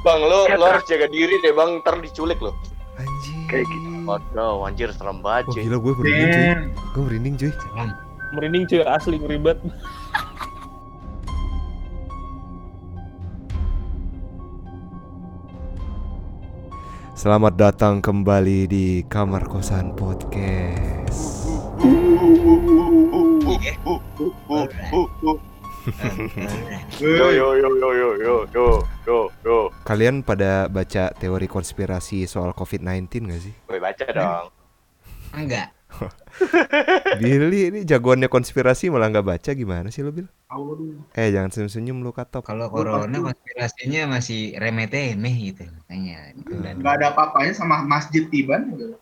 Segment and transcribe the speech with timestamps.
[0.00, 2.56] Bang, lo, lo harus jaga diri deh bang, ntar diculik lo.
[2.96, 3.44] Anjing.
[3.52, 4.08] Kayak gitu.
[4.08, 6.48] Waduh, anjir serem banget Wah gila gue merinding cuy.
[6.72, 7.52] Gue merinding cuy.
[8.32, 9.60] Merinding cuy asli ribet.
[17.12, 21.44] Selamat datang kembali di Kamar Kosan Podcast.
[27.00, 28.66] Yo yo yo yo yo yo yo
[29.06, 29.58] yo yo.
[29.84, 33.54] Kalian pada baca teori konspirasi soal COVID-19 gak sih?
[33.66, 34.48] Gue baca dong.
[35.34, 35.79] Enggak.
[37.20, 40.30] Billy ini jagoannya konspirasi malah nggak baca gimana sih lo Bil?
[40.50, 41.02] Aduh.
[41.14, 42.46] Eh jangan senyum-senyum lu katop.
[42.46, 46.34] Kalau corona konspirasinya masih remeh-temeh gitu makanya.
[46.46, 48.70] Dan Nggak ada apa-apanya sama Masjid Tiban.
[48.74, 48.96] gitu.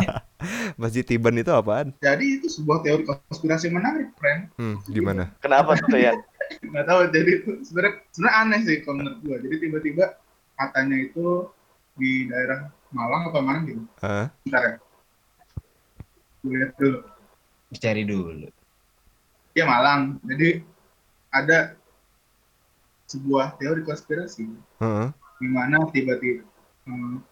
[0.80, 1.96] Masjid Tiban itu apaan?
[2.04, 4.52] Jadi itu sebuah teori konspirasi menarik, friend.
[4.60, 5.32] Hmm, gimana?
[5.40, 6.12] Kenapa tuh ya?
[6.70, 7.32] Nggak tahu, jadi
[7.64, 9.36] sebenarnya sebenarnya aneh sih kalau menurut gua.
[9.42, 10.04] Jadi tiba-tiba
[10.56, 11.50] katanya itu
[11.96, 13.82] di daerah Malang apa mana gitu.
[13.98, 14.74] Ah, Bentar ya.
[16.46, 16.98] Gue lihat dulu.
[17.74, 18.46] Cari dulu.
[19.52, 20.22] Ya Malang.
[20.22, 20.62] Jadi
[21.28, 21.74] ada
[23.06, 25.08] sebuah teori konspirasi heeh.
[25.36, 26.42] di mana tiba-tiba
[26.84, 27.22] hmm,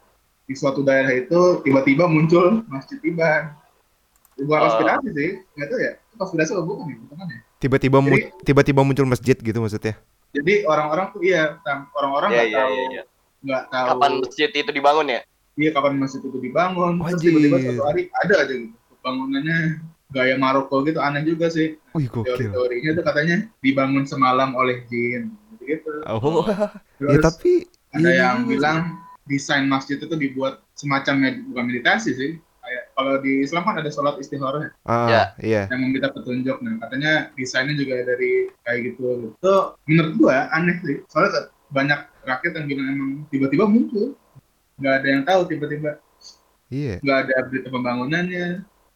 [0.45, 3.55] di suatu daerah itu tiba-tiba muncul Masjid Tiban.
[4.35, 4.63] Bukan Oh.
[4.67, 5.93] konspirasi sih, nggak tahu ya.
[5.95, 6.97] Itu konspirasi atau bukan ya?
[7.07, 7.39] Bukan ya?
[7.57, 9.95] Tiba-tiba mu- tiba-tiba muncul masjid gitu maksudnya?
[10.35, 11.55] Jadi orang-orang tuh iya,
[11.95, 12.87] orang-orang Iya nggak iya tahu, iya.
[12.91, 13.03] iya.
[13.45, 15.21] nggak tahu Kapan masjid itu dibangun ya?
[15.55, 16.93] iya kapan masjid itu dibangun.
[16.99, 17.31] Terus Wajib.
[17.31, 18.75] tiba-tiba suatu hari ada aja gitu.
[19.05, 21.77] Bangunannya gaya Maroko gitu, aneh juga sih.
[21.93, 22.25] Wih gokil.
[22.33, 25.37] Teori-teorinya itu katanya dibangun semalam oleh jin.
[25.61, 25.93] Gitu.
[26.05, 27.53] Oh, ya Terus tapi
[27.89, 28.49] ada iya yang sih.
[28.53, 28.79] bilang
[29.25, 32.33] desain masjid itu dibuat semacam med- bukan meditasi sih.
[32.61, 35.23] Kayak kalau di Islam kan ada sholat istikharah ya, Ah, Ya.
[35.41, 35.63] iya.
[35.69, 36.61] yang meminta petunjuk.
[36.61, 39.33] Nah, katanya desainnya juga dari kayak gitu.
[39.37, 41.01] Itu menurut gua aneh sih.
[41.09, 44.17] Soalnya banyak rakyat yang bilang emang tiba-tiba muncul.
[44.77, 45.91] Nggak ada yang tahu tiba-tiba.
[46.69, 47.01] Iya.
[47.01, 48.47] Nggak ada berita pembangunannya.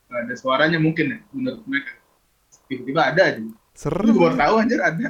[0.09, 1.93] Nggak ada suaranya mungkin ya menurut mereka.
[2.69, 3.41] Tiba-tiba ada aja.
[3.77, 4.09] Seru.
[4.11, 5.07] Gue baru tahu anjir ada.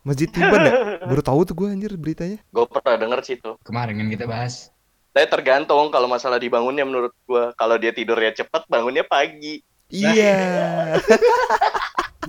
[0.00, 0.72] Masjid Tiban ya?
[1.04, 2.38] Baru tahu tuh gue anjir beritanya.
[2.50, 3.52] Gue pernah denger sih itu.
[3.62, 4.72] Kemarin kan kita bahas.
[5.10, 7.50] Tapi tergantung kalau masalah dibangunnya menurut gua.
[7.58, 9.62] Kalau dia tidurnya cepet, bangunnya pagi.
[9.90, 10.38] Iya.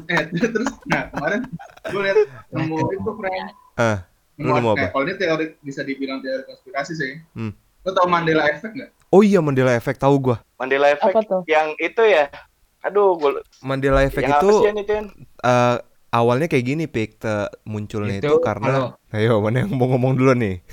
[0.08, 1.46] Eh, terus nah kemarin
[1.92, 2.18] gue lihat
[2.56, 3.48] nemu itu friend.
[3.76, 4.08] Ah,
[4.40, 4.88] lu apa?
[4.88, 7.20] Kalau ini teori bisa dibilang teori konspirasi sih.
[7.36, 7.52] Hmm.
[7.84, 8.92] Lo tau Mandela Effect nggak?
[9.12, 10.38] Oh iya Mandela Effect tahu gua.
[10.56, 11.42] Mandela Effect Apa tuh?
[11.44, 12.32] yang itu ya.
[12.88, 14.94] Aduh, gua Mandela Effect yang itu apa sih itu?
[15.44, 15.78] Eh,
[16.16, 17.20] awalnya kayak gini pik
[17.68, 20.64] munculnya itu, Itu karena ayo mana yang mau ngomong dulu nih.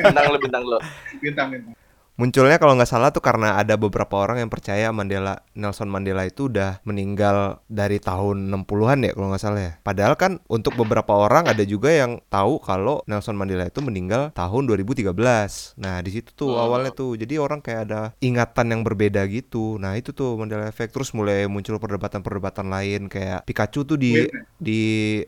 [0.00, 0.78] Bintang lo, bintang lo.
[1.20, 1.76] Bintang bintang.
[2.22, 6.46] Munculnya kalau nggak salah tuh karena ada beberapa orang yang percaya Mandela Nelson Mandela itu
[6.46, 9.72] udah meninggal dari tahun 60-an ya kalau nggak salah ya.
[9.82, 14.70] Padahal kan untuk beberapa orang ada juga yang tahu kalau Nelson Mandela itu meninggal tahun
[14.70, 15.74] 2013.
[15.82, 16.62] Nah, di situ tuh Hmm.
[16.62, 17.18] awalnya tuh.
[17.18, 19.82] Jadi orang kayak ada ingatan yang berbeda gitu.
[19.82, 24.30] Nah, itu tuh Mandela Effect terus mulai muncul perdebatan-perdebatan lain kayak Pikachu tuh di ya?
[24.62, 24.82] di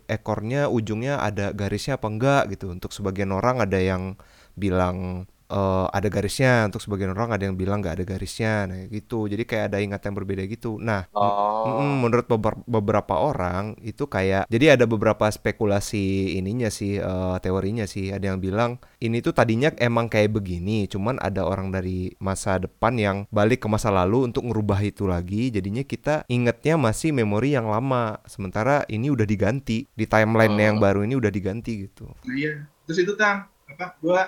[0.06, 2.70] ekornya ujungnya ada garisnya apa enggak gitu.
[2.70, 4.14] Untuk sebagian orang ada yang
[4.54, 9.26] bilang eh, ada garisnya, untuk sebagian orang ada yang bilang nggak ada garisnya, nah gitu.
[9.26, 10.76] Jadi kayak ada ingatan yang berbeda gitu.
[10.78, 11.80] Nah, Oh.
[11.80, 17.84] mm, menurut beber- beberapa orang itu kayak jadi ada beberapa spekulasi ininya sih eh, teorinya
[17.84, 18.10] sih.
[18.10, 22.96] Ada yang bilang ini tuh tadinya emang kayak begini, cuman ada orang dari masa depan
[22.96, 25.48] yang balik ke masa lalu untuk ngerubah itu lagi.
[25.48, 30.82] Jadinya kita ingetnya masih memori yang lama, sementara ini udah diganti di timeline yang Oh.
[30.82, 32.10] baru ini udah diganti gitu.
[32.24, 32.66] Nah iya.
[32.84, 33.96] Terus itu tang apa?
[33.98, 34.20] Gue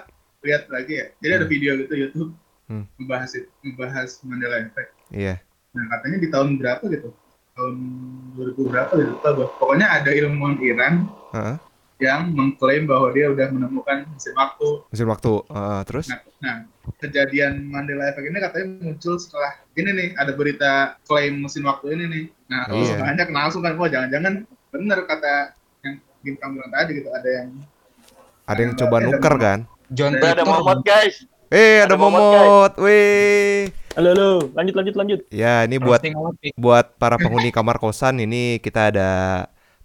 [0.46, 1.06] lihat lagi ya.
[1.18, 1.52] Jadi ada Hmm.
[1.52, 2.30] video gitu YouTube
[2.66, 2.86] Hmm.
[2.98, 4.90] membahas itu, membahas Mandela Effect.
[5.10, 5.38] Iya.
[5.74, 7.10] Nah katanya di tahun berapa gitu?
[7.54, 7.74] Tahun
[8.34, 9.12] 2000 berapa gitu?
[9.18, 9.46] Lupa.
[9.58, 11.56] Pokoknya ada ilmuwan Iran Heeh.
[11.96, 14.68] yang mengklaim bahwa dia udah menemukan mesin waktu.
[14.90, 15.32] Mesin waktu.
[15.46, 16.06] Heeh, terus?
[16.10, 16.56] Nah, nah,
[16.98, 20.72] kejadian Mandela Effect ini katanya muncul setelah ini nih ada berita
[21.06, 22.24] klaim mesin waktu ini nih.
[22.50, 22.98] Nah, terus Iya.
[23.00, 24.42] banyak langsung kan, wah jangan-jangan
[24.74, 25.54] bener kata
[25.86, 27.48] yang bintang bilang tadi gitu ada yang
[28.46, 29.58] Ada yang coba nuker kan?
[29.90, 31.22] John Udah ada momot guys.
[31.46, 32.72] Eh, ada, Ada momot.
[32.82, 33.70] Weh.
[33.94, 34.30] Halo, halo.
[34.50, 35.20] Lanjut, lanjut, lanjut.
[35.30, 36.02] Ya, ini buat
[36.58, 39.10] buat para penghuni kamar kosan ini kita ada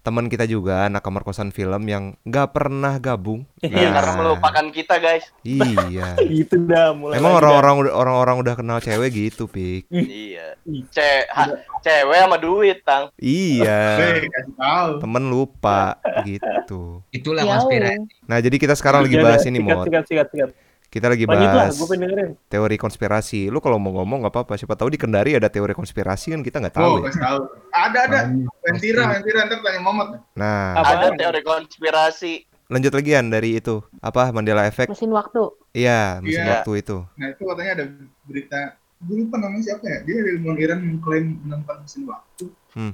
[0.02, 3.46] teman kita juga anak kamar kosan film yang nggak pernah gabung.
[3.62, 5.30] Iya, karena melupakan kita guys.
[5.42, 6.18] Iya.
[6.34, 7.22] Gitu dah mulai.
[7.22, 9.86] Emang orang-orang udah- orang-orang udah kenal cewek gitu, Pik.
[9.94, 10.58] Iya.
[10.90, 13.14] Ce ha- cewek sama duit, Tang.
[13.16, 13.82] Iya.
[14.26, 14.92] kasih tahu.
[15.00, 17.06] Temen lupa gitu.
[17.10, 18.02] Itulah konspirasi.
[18.26, 19.86] Nah, jadi kita sekarang lagi bahas ini, sikat, Mot.
[19.86, 20.50] Sikat, sikat, sikat.
[20.92, 22.36] Kita lagi lah, bahas dengerin.
[22.46, 23.48] teori konspirasi.
[23.48, 24.54] Lu kalau mau ngomong nggak apa-apa.
[24.54, 27.04] Siapa tahu di Kendari ada teori konspirasi kan kita nggak Oh, tahu ya.
[27.08, 27.40] kasih tahu.
[27.72, 28.20] Ada ada.
[28.28, 28.60] Banyak.
[28.62, 30.08] Ventira, Ventira ntar tanya Momot.
[30.34, 30.92] Nah, Apa?
[30.94, 32.34] Ada teori konspirasi
[32.68, 35.44] lanjut lagi An dari itu apa Mandela Effect Mesin waktu.
[35.74, 36.52] iya mesin Iya.
[36.56, 37.84] waktu itu Nah itu katanya ada
[38.24, 38.60] berita,
[39.02, 39.98] gue lupa namanya siapa ya.
[40.02, 42.46] Dia dari ilmuwan Iran mengklaim menemukan mesin waktu.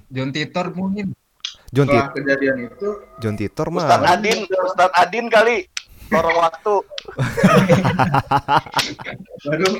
[0.08, 1.14] John Titor mungkin.
[1.68, 2.90] John, Tit Setelah kejadian itu,
[3.20, 5.68] John Titor mah Adin, Ustadz Adin kali.
[6.08, 6.76] Lorong waktu.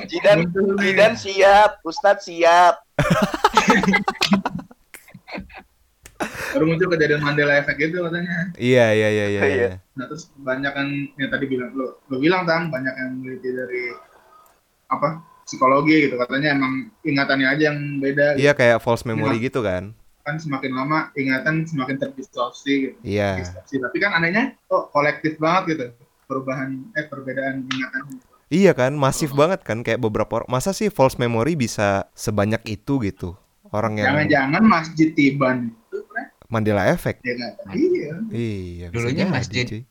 [0.06, 0.38] Jidan.
[0.76, 2.82] Jidan siap, Ustadz siap.
[6.48, 8.50] baru muncul kejadian Mandela Effect itu katanya.
[8.58, 9.46] iya iya iya iya, Iya.
[9.46, 9.70] iya.
[9.94, 13.84] Nah terus banyak kan yang tadi bilang lo, lo bilang tang banyak yang meneliti dari
[14.88, 18.34] apa psikologi gitu katanya emang ingatannya aja yang beda.
[18.34, 22.98] Iya kayak false memory gitu kan Kan semakin lama ingatan semakin terdistorsi gitu.
[23.00, 23.78] iya Distorsi.
[23.78, 25.86] Tapi kan anehnya kok kolektif banget gitu
[26.28, 28.04] perubahan eh perbedaan ingatan.
[28.48, 30.48] Iya kan, masif banget kan kayak beberapa orang.
[30.48, 33.32] Masa sih false memory bisa sebanyak itu gitu?
[33.68, 37.20] Orang yang Jangan-jangan masjid Tiban itu kan Mandela Effect.
[37.20, 37.32] ya.
[37.72, 38.12] Iya.
[38.32, 39.64] Iya, Dulunya masjid.
[39.68, 39.82] cuy.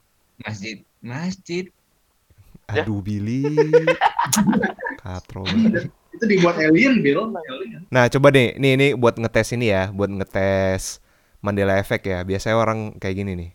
[0.41, 1.65] Masjid, masjid.
[2.69, 2.81] Ya.
[2.81, 3.45] Aduh, Billy.
[5.01, 5.45] Katro.
[6.09, 7.29] Itu dibuat alien, Bill.
[7.29, 7.85] Alien.
[7.93, 10.97] Nah, coba deh, nih ini buat ngetes ini ya, buat ngetes
[11.45, 12.25] Mandela Effect ya.
[12.25, 13.49] Biasanya orang kayak gini nih.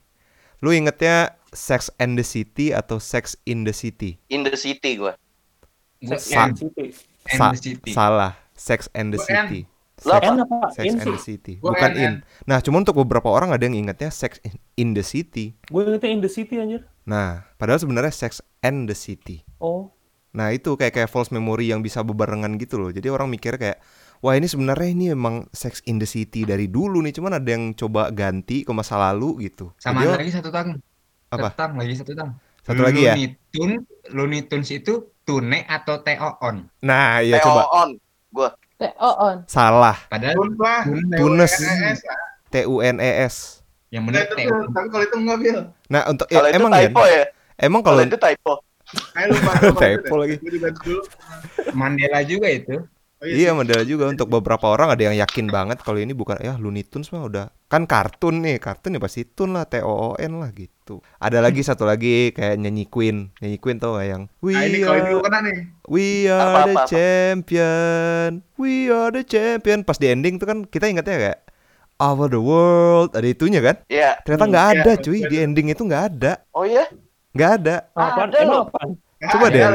[0.63, 4.17] Lu ingetnya Sex and the City atau Sex in the City?
[4.29, 5.15] In the city gua.
[6.01, 7.93] Gua Sa- N, N Sa- the City.
[7.93, 9.29] Salah, Sex and the Gua.
[9.29, 9.61] City.
[10.03, 10.59] Sex, N apa?
[10.75, 12.15] Sex In and the City, Gua bukan N, in.
[12.43, 15.55] Nah, cuma untuk beberapa orang ada yang ingetnya Sex in- in the City.
[15.71, 16.83] Gue ingetnya in the city anjir.
[17.07, 19.47] Nah, padahal sebenarnya Sex and the City.
[19.63, 19.95] Oh.
[20.33, 22.91] Nah, itu kayak kayak false memory yang bisa bebarengan gitu loh.
[22.91, 23.79] Jadi orang mikir kayak
[24.25, 27.71] wah ini sebenarnya ini emang Sex in the City dari dulu nih, cuman ada yang
[27.77, 29.71] coba ganti ke masa lalu gitu.
[29.79, 30.83] Sama Jadi lagi satu tang.
[31.33, 31.49] Apa?
[31.49, 32.31] Satu tang lagi satu tang.
[32.63, 33.15] Satu lagi ya?
[33.17, 33.81] Looney Tunes,
[34.13, 34.93] Looney Tunes itu
[35.25, 36.57] tune atau TO-on.
[36.85, 37.91] Nah, iya Teo coba on.
[38.77, 39.37] TO on.
[39.49, 39.97] salah.
[40.07, 40.37] Padahal
[41.17, 42.21] Tunes lah.
[42.53, 43.65] T U N E S.
[43.89, 44.49] yang Nah, benar itu TO.
[44.49, 45.61] tuh, tapi kalau itu enggak, Bill.
[45.89, 47.25] Nah, untuk Kalau eh, itu emang ya, typo ya.
[47.59, 48.55] emang Kalau itu typo.
[49.17, 49.51] Ayo lupa.
[49.65, 50.17] lupa, Typo lupa.
[50.21, 50.35] lagi.
[50.85, 51.01] Gua.
[51.73, 52.77] Mandela juga itu.
[53.23, 56.59] Oh, Iya Mandela juga untuk beberapa orang ada yang yakin banget kalau ini bukan ya
[56.59, 60.11] Looney Tunes mah udah kan kartun nih kartun ya pasti tun lah T O O
[60.19, 60.99] N lah gitu.
[61.17, 64.79] Ada lagi satu lagi kayak nyanyi Queen nyanyi Queen tau gak yang We Nah, ini
[64.83, 65.57] are dulu kena nih.
[65.87, 66.91] We are Apa, the apa, apa?
[66.91, 68.29] champion
[68.59, 71.39] We are the champion Pas di ending tuh kan kita ingatnya kayak
[71.97, 74.19] Over the world Ada itunya kan Iya.
[74.21, 75.45] Ternyata Hmm, nggak iya, ada cuy Di betul.
[75.47, 76.85] ending itu nggak ada Oh iya,
[77.31, 78.29] nggak ada Apaan?
[78.29, 78.65] Ada Emang loh.
[78.67, 78.89] apaan?
[79.23, 79.71] Coba deh, Ya.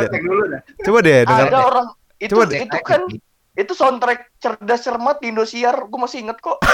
[0.84, 1.88] Coba deh dengar ada orang
[2.20, 2.60] itu Coba deh.
[2.60, 3.02] itu kan
[3.58, 5.90] itu soundtrack cerdas cermat di Indosiar.
[5.90, 6.62] Gue masih inget kok.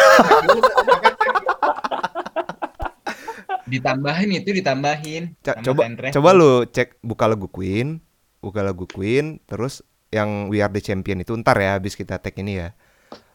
[3.63, 5.33] Ditambahin itu ditambahin.
[5.41, 8.03] Coba coba lu cek buka lagu Queen,
[8.43, 9.81] buka lagu Queen, terus
[10.13, 12.75] yang We Are the Champion itu ntar ya habis kita tag ini ya.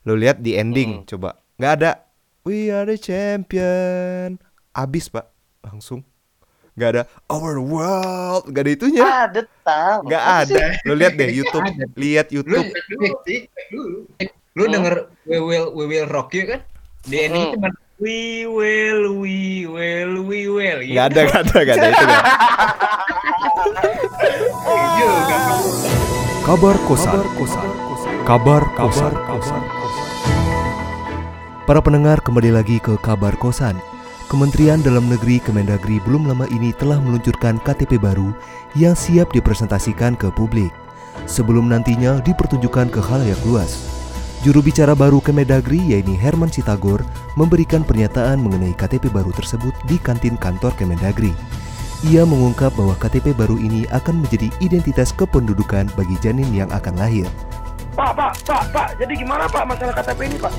[0.07, 1.09] Lu lihat di ending Hmm.
[1.09, 1.43] coba.
[1.59, 1.91] nggak ada
[2.47, 4.39] We Are the Champion.
[4.71, 5.27] Abis, Pak.
[5.67, 6.07] Langsung.
[6.79, 9.03] Nggak ada Our World, nggak ada itunya.
[9.03, 9.99] Ada tahu.
[10.07, 10.63] nggak ada.
[10.87, 12.67] Lu lihat deh YouTube, lihat Lu, YouTube.
[12.89, 13.07] Dulu,
[13.69, 13.99] dulu.
[14.55, 14.73] lu Hmm.
[14.73, 14.95] denger
[15.25, 16.61] We Will We Will Rock You kan?
[17.03, 17.55] Di ending Hmm.
[17.59, 20.79] cuma We will, we will, we will.
[20.79, 20.95] gitu.
[20.95, 22.25] nggak ada, nggak ada, nggak ada itu nggak.
[24.95, 25.37] Juga.
[26.45, 27.21] Kabar kosan.
[28.23, 29.13] Kabar kosan.
[31.67, 33.77] Para pendengar kembali lagi ke kabar kosan.
[34.29, 38.37] Kementerian Dalam Negeri Kemendagri belum lama ini telah meluncurkan KTP baru
[38.77, 40.69] yang siap dipresentasikan ke publik.
[41.25, 43.89] Sebelum nantinya dipertunjukkan ke halayak luas.
[44.45, 47.01] Juru bicara baru Kemendagri yaitu Herman Sitagor
[47.41, 51.33] memberikan pernyataan mengenai KTP baru tersebut di kantin kantor Kemendagri.
[52.13, 57.25] Ia mengungkap bahwa KTP baru ini akan menjadi identitas kependudukan bagi janin yang akan lahir.
[57.97, 60.53] Pak, Pak, Pak, Pak, jadi gimana Pak masalah KTP ini Pak?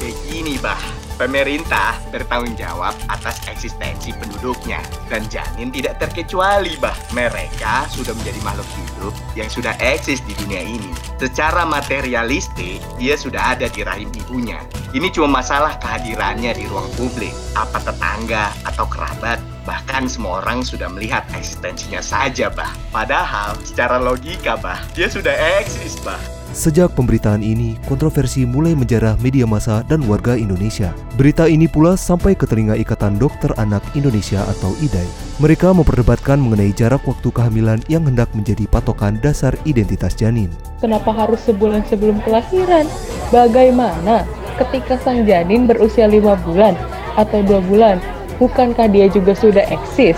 [0.00, 1.05] Begini, Bah.
[1.16, 6.92] Pemerintah bertanggung jawab atas eksistensi penduduknya dan janin tidak terkecuali, Bah.
[7.16, 10.92] Mereka sudah menjadi makhluk hidup yang sudah eksis di dunia ini.
[11.16, 14.60] Secara materialistik, dia sudah ada di rahim ibunya.
[14.92, 17.32] Ini cuma masalah kehadirannya di ruang publik.
[17.56, 22.68] Apa tetangga atau kerabat, bahkan semua orang sudah melihat eksistensinya saja, Bah.
[22.92, 25.32] Padahal secara logika, Bah, dia sudah
[25.64, 26.20] eksis, Bah.
[26.56, 30.88] Sejak pemberitaan ini, kontroversi mulai menjarah media massa dan warga Indonesia.
[31.20, 35.04] Berita ini pula sampai ke telinga Ikatan Dokter Anak Indonesia atau IDAI.
[35.36, 40.48] Mereka memperdebatkan mengenai jarak waktu kehamilan yang hendak menjadi patokan dasar identitas janin.
[40.80, 42.88] Kenapa harus sebulan sebelum kelahiran?
[43.28, 44.24] Bagaimana
[44.56, 46.72] ketika sang janin berusia lima bulan
[47.20, 48.00] atau dua bulan?
[48.40, 50.16] Bukankah dia juga sudah eksis?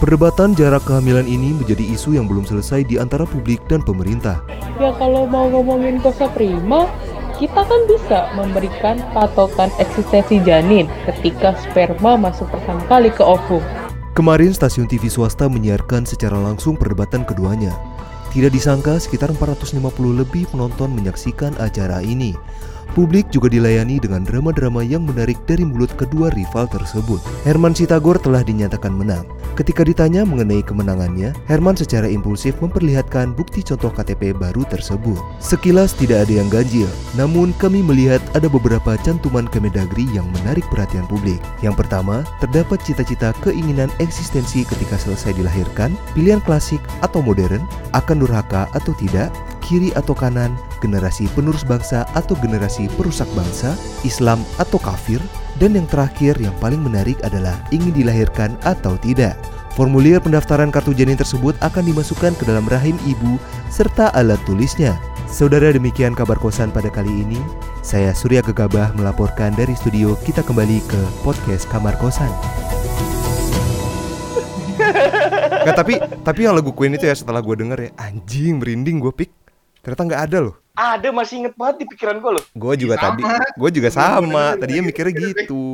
[0.00, 4.40] Perdebatan jarak kehamilan ini menjadi isu yang belum selesai di antara publik dan pemerintah.
[4.80, 6.88] Ya kalau mau ngomongin kosa prima,
[7.36, 13.60] kita kan bisa memberikan patokan eksistensi janin ketika sperma masuk pertama kali ke ovum.
[14.16, 17.76] Kemarin stasiun TV swasta menyiarkan secara langsung perdebatan keduanya.
[18.32, 19.84] Tidak disangka sekitar 450
[20.16, 22.32] lebih penonton menyaksikan acara ini.
[22.90, 27.22] Publik juga dilayani dengan drama-drama yang menarik dari mulut kedua rival tersebut.
[27.46, 29.22] Herman Sitagor telah dinyatakan menang.
[29.54, 35.22] Ketika ditanya mengenai kemenangannya, Herman secara impulsif memperlihatkan bukti contoh KTP baru tersebut.
[35.38, 41.06] Sekilas tidak ada yang ganjil, namun kami melihat ada beberapa cantuman Kemendagri yang menarik perhatian
[41.06, 41.38] publik.
[41.62, 47.62] Yang pertama, terdapat cita-cita keinginan eksistensi ketika selesai dilahirkan, pilihan klasik atau modern,
[47.94, 49.30] akan durhaka atau tidak,
[49.70, 55.22] kiri atau kanan, generasi penerus bangsa atau generasi perusak bangsa, Islam atau kafir,
[55.62, 59.38] dan yang terakhir yang paling menarik adalah ingin dilahirkan atau tidak.
[59.78, 63.38] Formulir pendaftaran kartu janin tersebut akan dimasukkan ke dalam rahim ibu
[63.70, 64.98] serta alat tulisnya.
[65.30, 67.38] Saudara demikian kabar kosan pada kali ini.
[67.86, 72.28] Saya Surya Gegabah melaporkan dari studio kita kembali ke podcast Kamar Kosan.
[75.60, 79.12] Nggak, tapi tapi yang lagu Queen itu ya setelah gue denger ya anjing merinding gue
[79.12, 79.39] pik
[79.80, 80.56] ternyata nggak ada loh.
[80.72, 82.44] Ada masih inget banget di pikiran gue loh.
[82.56, 83.04] gue juga Sama.
[83.04, 83.22] tadi
[83.58, 85.64] gue juga Sama, tadinya mikirnya gitu.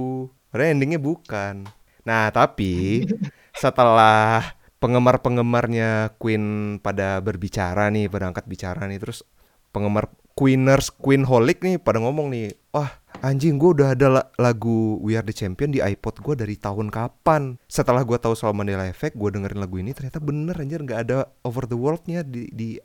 [0.50, 1.68] Padahal endingnya bukan.
[2.02, 3.06] Nah tapi
[3.54, 4.42] setelah
[4.78, 9.24] penggemar-penggemarnya Queen pada berbicara nih pada angkat bicara nih terus
[9.72, 12.92] penggemar Queeners Queenholic nih pada ngomong nih wah
[13.24, 16.92] anjing gue udah ada la- lagu We Are The Champion di iPod gue dari tahun
[16.92, 17.56] kapan?
[17.64, 21.32] Setelah gue tahu soal Mandela Effect gue dengerin lagu ini ternyata bener anjir nggak ada
[21.40, 22.76] Over the World-nya di di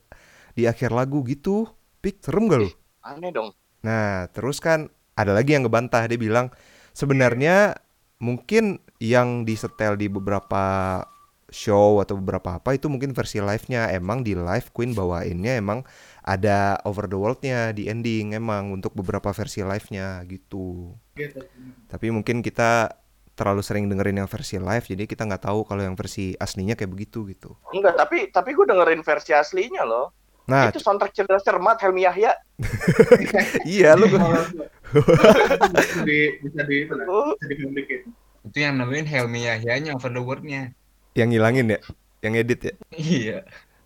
[0.55, 1.67] di akhir lagu gitu
[2.01, 3.49] pik serem gak lu Aneh dong.
[3.81, 6.53] Nah, terus kan ada lagi yang ngebantah dia bilang
[6.93, 7.81] sebenarnya
[8.21, 11.01] mungkin yang disetel di beberapa
[11.51, 15.83] show atau beberapa apa itu mungkin versi live-nya emang di live Queen bawainnya emang
[16.23, 20.95] ada over the world-nya di ending emang untuk beberapa versi live-nya gitu.
[21.17, 21.43] Gitu.
[21.91, 22.95] Tapi mungkin kita
[23.35, 26.93] terlalu sering dengerin yang versi live jadi kita nggak tahu kalau yang versi aslinya kayak
[26.93, 27.57] begitu gitu.
[27.73, 30.20] Enggak, tapi tapi gue dengerin versi aslinya loh.
[30.51, 32.35] Nah, itu soundtrack cerdas cermat Helmi Yahya.
[33.63, 34.27] iya lu bisa
[36.03, 37.63] di bisa di apa, Oh, bisa
[38.43, 40.75] Itu yang nemuin Helmi Yahyanya over the word-nya.
[41.15, 41.79] yang ngilangin ya,
[42.23, 42.73] yang edit ya.
[42.91, 43.37] Iya.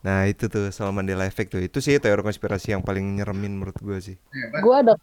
[0.05, 3.73] Nah itu tuh soal Mandela Effect tuh Itu sih teori konspirasi yang paling nyeremin menurut
[3.81, 4.61] gue sih Hebat.
[4.61, 4.93] Gue ada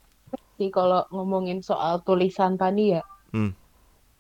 [0.55, 3.03] sih kalau ngomongin soal tulisan tadi ya.
[3.35, 3.55] Hmm.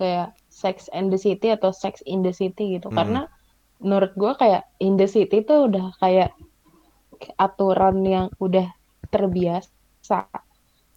[0.02, 2.90] Kayak Sex and the City atau Sex in the City gitu.
[2.90, 2.98] Hmm.
[2.98, 3.20] Karena
[3.82, 6.30] menurut gue kayak in the city tuh udah kayak
[7.44, 8.66] aturan yang udah
[9.12, 9.70] terbiasa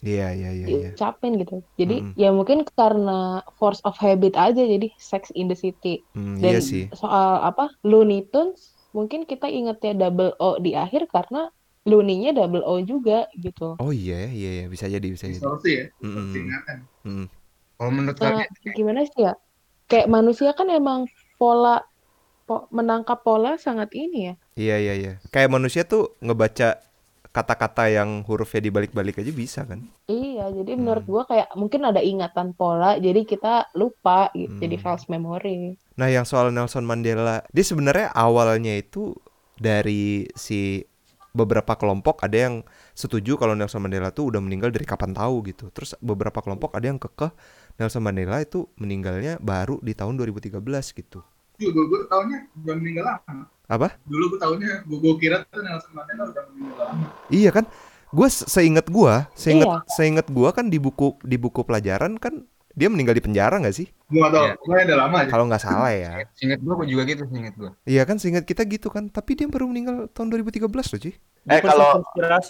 [0.06, 1.56] Iya iya iya iya diucapin gitu.
[1.80, 2.14] Jadi Mm-mm.
[2.22, 6.02] ya mungkin karena force of habit aja jadi Sex in the City.
[6.16, 8.62] Hmm, Dan Iya sih soal apa Looney Tunes
[8.98, 11.52] mungkin kita ingetnya double O di akhir karena
[11.90, 13.78] Looney-nya double O juga gitu.
[13.82, 15.86] Oh iya ya iya iya bisa jadi bisa jadi Distorsi ya.
[16.00, 16.78] Distorsi ingatan.
[17.06, 17.26] Mm-mm.
[17.78, 19.34] Kalau menurut Nah, kalian gimana sih ya?
[19.90, 21.02] Kayak manusia kan emang
[21.40, 21.82] pola
[22.48, 24.34] po- menangkap pola sangat ini ya.
[24.56, 26.80] Iya iya iya Kayak manusia tuh ngebaca
[27.36, 31.12] kata-kata yang hurufnya dibalik-balik aja bisa kan Iya, jadi menurut Hmm.
[31.12, 34.84] gua kayak mungkin ada ingatan pola, jadi kita lupa gitu, jadi Hmm.
[34.88, 35.76] false memory.
[36.00, 39.12] Nah yang soal Nelson Mandela Dia sebenarnya awalnya itu
[39.56, 40.84] Dari si
[41.32, 42.56] beberapa kelompok ada yang
[42.92, 45.72] setuju kalau Nelson Mandela tuh udah meninggal dari kapan tahu gitu.
[45.72, 47.32] Terus beberapa kelompok ada yang kekeh
[47.80, 51.20] Nelson Mandela itu meninggalnya baru di tahun 2013 gitu.
[51.56, 53.48] Dulu gue tahunya udah meninggal lama.
[53.66, 53.98] Apa?
[54.06, 57.06] Dulu gue tahunya gue gue kira tuh Nelson Mandela udah meninggal lama.
[57.34, 57.66] Iya kan?
[58.16, 59.84] Gue seinget gua, seinget Iya.
[59.92, 63.88] seinget gua kan di buku di buku pelajaran kan dia meninggal di penjara nggak sih?
[64.08, 64.46] Gue gak tau.
[64.46, 64.54] Iya.
[64.62, 65.30] Gue udah lama aja.
[65.34, 66.12] Kalau nggak salah ya.
[66.40, 67.72] Ingat gua gua juga gitu, ingat gua.
[67.84, 69.12] Iya kan seinget kita gitu kan.
[69.12, 71.12] Tapi dia baru meninggal tahun 2013 loh, Ci.
[71.50, 72.06] Eh, kalau-.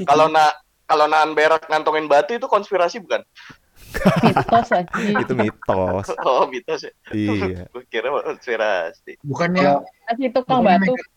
[0.06, 0.54] Kalau na
[0.86, 3.26] kalau nahan berak ngantongin batu itu konspirasi bukan?
[4.24, 4.90] Mitos aja.
[5.24, 6.08] Itu mitos.
[6.24, 6.94] Oh, mitos ya.
[7.12, 7.64] iya.
[7.74, 9.18] Gue kira konspirasi.
[9.24, 10.94] Bukannya Kasih tukang bukannya batu.
[10.94, 11.12] megang,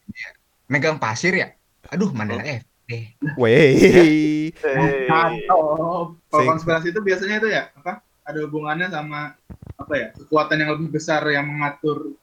[0.68, 1.48] megang pasir ya?
[1.92, 2.62] Aduh, Mandela F.
[2.88, 4.48] Eh, Wey.
[4.48, 6.16] Eh, Mantap.
[6.16, 8.00] Kalau konspirasi itu biasanya itu ya apa?
[8.24, 9.36] Ada hubungannya sama
[9.76, 10.06] apa ya?
[10.16, 12.16] Kekuatan yang lebih besar yang mengatur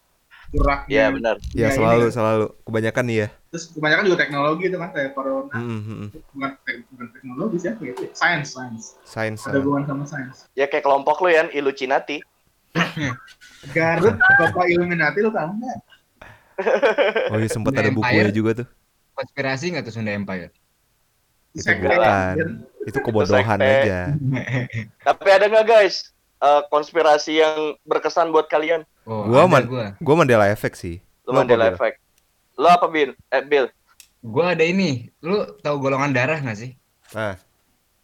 [0.50, 0.92] geraknya.
[0.92, 1.36] Iya benar.
[1.50, 2.14] Ya Ya, ini selalu kan.
[2.14, 2.46] selalu.
[2.62, 3.28] Kebanyakan nih ya.
[3.50, 5.54] Terus kebanyakan juga teknologi itu kan kayak corona.
[5.54, 6.08] Mm, mm, mm.
[6.30, 8.02] Bukan, tek- bukan teknologi sih apa gitu.
[8.12, 8.84] Sains, sains.
[9.04, 9.40] Sains.
[9.42, 10.38] Ada hubungan sama sains.
[10.54, 12.20] Ya kayak kelompok lu ya, Illuminati.
[13.76, 15.80] Garut, Bapak Illuminati lu tahu nggak?
[17.32, 18.68] Oh iya sempat ada bukunya juga tuh.
[19.12, 20.56] konspirasi nggak tuh Sunda Empire?
[21.52, 22.36] Itu bukan.
[22.84, 24.16] Itu kebodohan aja.
[25.08, 28.84] Tapi ada nggak guys eh, konspirasi yang berkesan buat kalian?
[29.04, 29.88] Oh, Gua man- gua.
[30.00, 30.98] Gua Mandela Effect sih.
[31.24, 31.74] Lu Lu apa, Mandela Bil?
[31.74, 31.98] Effect.
[32.56, 33.12] Lo apa Bill?
[33.30, 33.66] Eh Bill.
[34.20, 35.10] Gua ada ini.
[35.20, 36.72] Lu tahu golongan darah nggak sih?
[37.14, 37.38] Nah,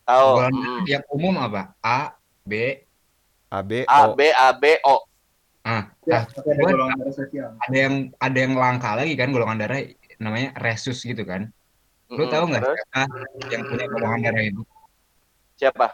[0.06, 0.62] Oh, golongan mm.
[0.62, 1.62] darah yang umum apa?
[1.80, 2.82] A, B,
[3.48, 4.14] A B A O.
[4.14, 4.96] B A B O.
[5.62, 7.50] Ah, Ya, ah, tapi ada gua- golongan darah spesial.
[7.56, 9.80] ada yang ada yang langka lagi kan golongan darah
[10.18, 11.50] namanya resus gitu kan.
[12.10, 12.30] Lu Mm-mm.
[12.30, 13.02] tahu nggak siapa
[13.48, 14.62] yang punya golongan darah itu?
[15.56, 15.88] Siapa?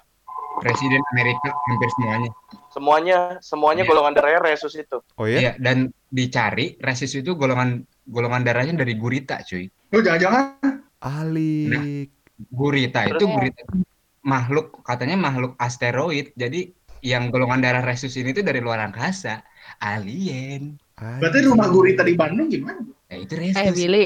[0.57, 2.31] Presiden Amerika hampir semuanya.
[2.73, 3.89] Semuanya semuanya Iya.
[3.93, 4.97] golongan darahnya resus itu.
[5.17, 5.37] Oh ya?
[5.37, 9.69] Iya, dan dicari resus itu golongan golongan darahnya dari gurita, cuy.
[9.93, 10.57] Lu jangan-jangan
[10.97, 12.09] Alik.
[12.49, 13.77] Gurita itu gurita itu
[14.21, 16.33] makhluk katanya makhluk asteroid.
[16.33, 16.73] Jadi
[17.05, 19.45] yang golongan darah resus ini tuh dari luar angkasa,
[19.77, 20.77] alien.
[20.97, 22.81] berarti rumah gurita di Bandung gimana?
[23.05, 23.77] Ya itu Eh resus.
[23.77, 24.05] Billy,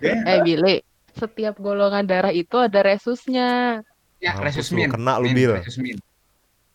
[0.00, 0.80] Ya, eh Billy,
[1.12, 3.82] setiap golongan darah itu ada resusnya.
[4.22, 4.88] Ya, Mampus resus lu, min.
[4.88, 5.52] kena lu, Min, Bil.
[5.58, 5.96] Resus min.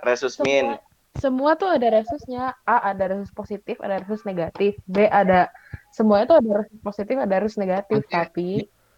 [0.04, 0.76] Resus min.
[0.76, 0.84] Semua,
[1.18, 2.52] semua tuh ada resusnya.
[2.62, 4.76] A ada resus positif, ada resus negatif.
[4.84, 5.48] B ada
[5.90, 8.04] semuanya tuh ada resus positif, ada resus negatif.
[8.04, 8.12] Oke.
[8.12, 8.50] Tapi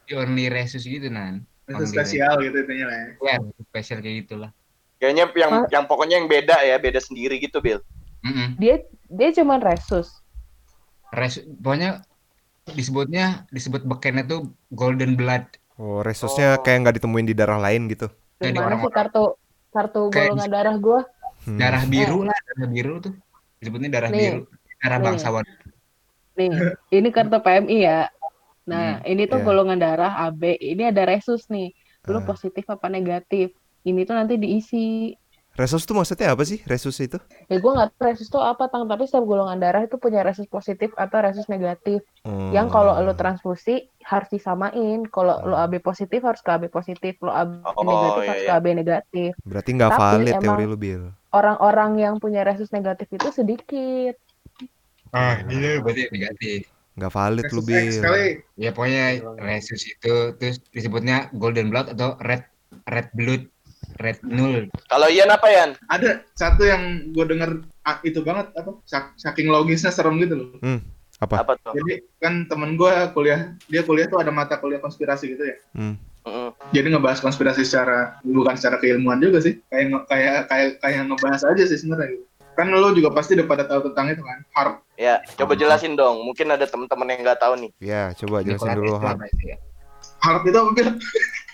[0.09, 1.45] The only resus gitu nan.
[1.69, 3.05] itu Only spesial gitu intinya lah ya.
[3.05, 3.21] resus.
[3.21, 4.51] Ya, resus spesial kayak gitulah.
[4.97, 5.63] Kayaknya yang Hah?
[5.69, 7.79] yang pokoknya yang beda ya, beda sendiri gitu, Bill.
[8.19, 8.57] Mm-mm.
[8.57, 10.11] dia dia cuman resus.
[11.09, 12.01] Resus, pokoknya
[12.67, 15.45] disebutnya disebut bekennya tuh golden blood.
[15.77, 16.61] Oh, resusnya Oh.
[16.61, 18.11] kayak nggak ditemuin di darah lain gitu.
[18.39, 18.91] Sih orang-orang.
[18.95, 19.23] kartu
[19.69, 20.99] kartu Kayak golongan darah gua?
[21.43, 21.57] Hmm.
[21.59, 23.13] Darah biru lah, darah biru tuh.
[23.59, 24.19] Disebutnya darah Nih.
[24.19, 24.41] biru.
[24.79, 25.05] Darah Nih.
[25.11, 25.45] bangsawan.
[26.39, 26.49] Nih,
[26.89, 27.99] ini kartu PMI ya.
[28.63, 29.45] Nah, ini tuh Iya.
[29.45, 30.55] golongan darah AB.
[30.55, 31.75] Ini ada resus nih.
[32.07, 32.23] Lu Ah.
[32.23, 33.51] positif apa negatif?
[33.83, 35.18] Ini tuh nanti diisi.
[35.59, 36.63] Resus tuh maksudnya apa sih?
[36.63, 37.19] Resus itu?
[37.51, 38.87] Ya gue nggak tahu resus tuh apa, Tang.
[38.87, 41.99] Tapi setiap golongan darah itu punya resus positif atau resus negatif.
[42.23, 42.55] Hmm.
[42.55, 45.03] Yang kalau lu transfusi harus disamain.
[45.11, 45.67] Kalau lu Oh.
[45.67, 47.19] AB positif harus ke AB positif.
[47.19, 48.47] Lu AB Oh, negatif iya, harus iya.
[48.47, 49.31] ke AB negatif.
[49.43, 51.03] Berarti nggak Tapi valid teori lu, Bil.
[51.35, 54.15] Orang-orang yang punya resus negatif itu sedikit.
[55.11, 56.71] Ah, iya berarti negatif.
[56.95, 58.15] Nggak valid lu, Resus X Bil.
[58.55, 59.03] Ya pokoknya
[59.43, 62.47] resus itu terus disebutnya golden blood atau red
[62.87, 63.43] red blood,
[63.99, 64.67] red null.
[64.87, 65.71] Kalau Ian apa, Ian?
[65.87, 70.49] Ada satu yang gue denger ah, itu banget apa sak- saking logisnya serem gitu loh.
[71.19, 71.43] Apa?
[71.43, 71.75] Apa tuh?
[71.75, 75.57] Jadi kan temen gue kuliah, dia kuliah tuh ada mata kuliah konspirasi gitu ya.
[75.75, 75.95] Hmm.
[76.75, 81.41] Jadi ngebahas konspirasi secara bukan secara keilmuan juga sih, kayak nge- kayak kayak kayak ngebahas
[81.47, 82.15] aja sih sebenarnya.
[82.15, 82.25] Gitu.
[82.53, 84.75] Kan lo juga pasti udah pada tahu tentang itu kan, harp.
[84.99, 86.27] Ya, coba jelasin dong.
[86.27, 87.71] Mungkin ada teman-teman yang nggak tahu nih.
[87.79, 89.57] Ya, coba jelasin Nikola dulu, itu ya?
[90.19, 90.71] Harp itu apa?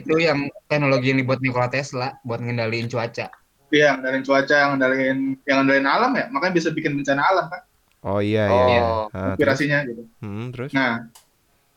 [0.00, 3.28] Itu yang teknologi yang dibuat Nikola Tesla buat ngendaliin cuaca.
[3.70, 7.62] Iya, ngendalin cuaca, yang ngendalin yang ngendalin alam ya, makanya bisa bikin bencana alam kan,
[8.00, 8.82] Oh iya, iya, iya.
[8.82, 9.20] Oh, Ah, terus?
[9.36, 10.02] konspirasinya gitu.
[10.24, 10.70] Hmm, terus?
[10.72, 11.04] Nah,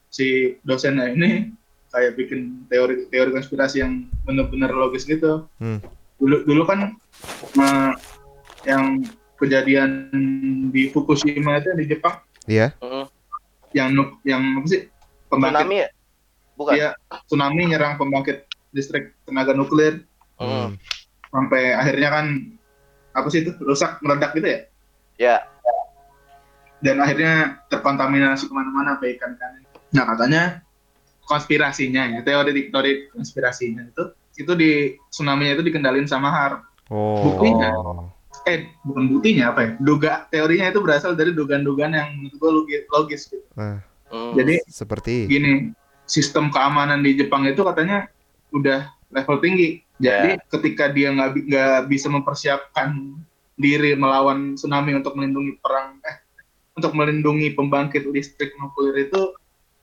[0.07, 1.51] si dosennya ini
[1.91, 5.45] kayak bikin teori teori konspirasi yang benar-benar logis gitu.
[5.61, 5.83] Hmm.
[6.17, 6.95] Dulu dulu kan
[7.59, 7.91] eh,
[8.63, 9.03] yang
[9.37, 10.09] kejadian
[10.71, 12.71] di Fukushima itu di Jepang Iya.
[12.79, 13.05] Mm-mm.
[13.75, 14.81] yang nuk yang apa sih
[15.27, 15.87] pembangkit Tsunami ya?
[16.53, 16.73] Bukan.
[16.73, 16.89] Iya,
[17.25, 20.43] tsunami nyerang pembangkit listrik tenaga nuklir Mm.
[20.43, 20.69] Hmm.
[21.29, 22.25] sampai akhirnya kan
[23.11, 24.59] apa sih itu rusak meledak gitu ya
[25.15, 25.35] Ya.
[26.79, 29.61] dan akhirnya terkontaminasi ke mana-mana sampai ikan-ikan.
[29.93, 30.43] Nah katanya
[31.23, 34.03] konspirasinya ya teori teori konspirasinya itu
[34.35, 34.71] itu di
[35.07, 36.59] tsunami itu dikendalin sama HARP.
[36.89, 37.21] Oh.
[37.37, 37.69] Buktinya.
[38.43, 39.69] Eh bukan buktinya apa ya?
[39.79, 43.45] Duga teorinya itu berasal dari dugaan-dugaan yang menurut gue logis, logis gitu.
[43.53, 43.79] Nah,
[44.13, 44.33] Mm.
[44.37, 45.73] Jadi seperti gini
[46.05, 48.07] sistem keamanan di Jepang itu katanya
[48.51, 49.81] udah level tinggi.
[50.01, 53.15] Jadi ketika dia nggak nggak bisa mempersiapkan
[53.55, 56.17] diri melawan tsunami untuk melindungi perang eh
[56.73, 59.31] untuk melindungi pembangkit listrik nuklir itu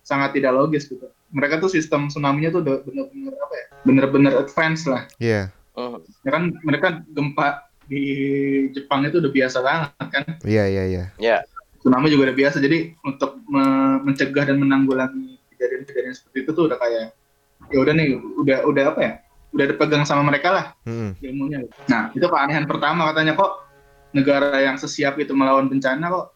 [0.03, 1.07] sangat tidak logis gitu.
[1.31, 3.67] Mereka tuh sistem tsunami-nya tuh udah bener-bener apa ya?
[3.87, 5.07] Bener-bener advance lah.
[5.23, 6.03] Iya, Mm.
[6.27, 8.03] Ya kan mereka gempa di
[8.75, 10.25] Jepang itu udah biasa banget kan.
[10.45, 11.05] iya, iya, iya.
[11.17, 11.37] Ya.
[11.81, 12.61] Tsunami juga udah biasa.
[12.61, 17.13] Jadi untuk me- mencegah dan menanggulangi kejadian-kejadian seperti itu tuh udah kayak
[17.69, 19.13] ya udah nih udah udah apa ya?
[19.53, 21.13] Udah dipegang sama mereka lah Hmm.
[21.21, 21.69] ilmunya.
[21.85, 23.69] Nah, itu keanehan pertama katanya kok
[24.17, 26.27] negara yang sesiap itu melawan bencana kok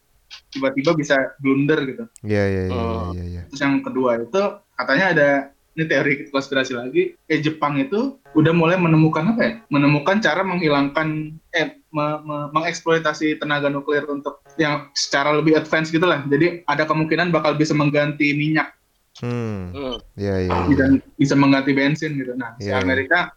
[0.51, 2.05] tiba-tiba bisa blunder gitu.
[2.21, 3.11] Iya, iya, iya, Oh.
[3.17, 3.43] iya, iya.
[3.49, 4.43] Terus yang kedua itu
[4.77, 5.29] katanya ada
[5.75, 9.53] ini teori konspirasi lagi, eh Jepang itu udah mulai menemukan apa ya?
[9.71, 16.07] Menemukan cara menghilangkan eh me- me- mengeksploitasi tenaga nuklir untuk yang secara lebih advance gitu
[16.07, 16.23] lah.
[16.27, 18.74] Jadi ada kemungkinan bakal bisa mengganti minyak
[19.23, 19.71] Hmm.
[19.71, 19.97] Mm.
[20.19, 20.67] Iya, iya, iya.
[20.67, 22.35] bisa bisa mengganti bensin gitu.
[22.35, 22.83] Nah, si Iya, iya.
[22.83, 23.31] Amerika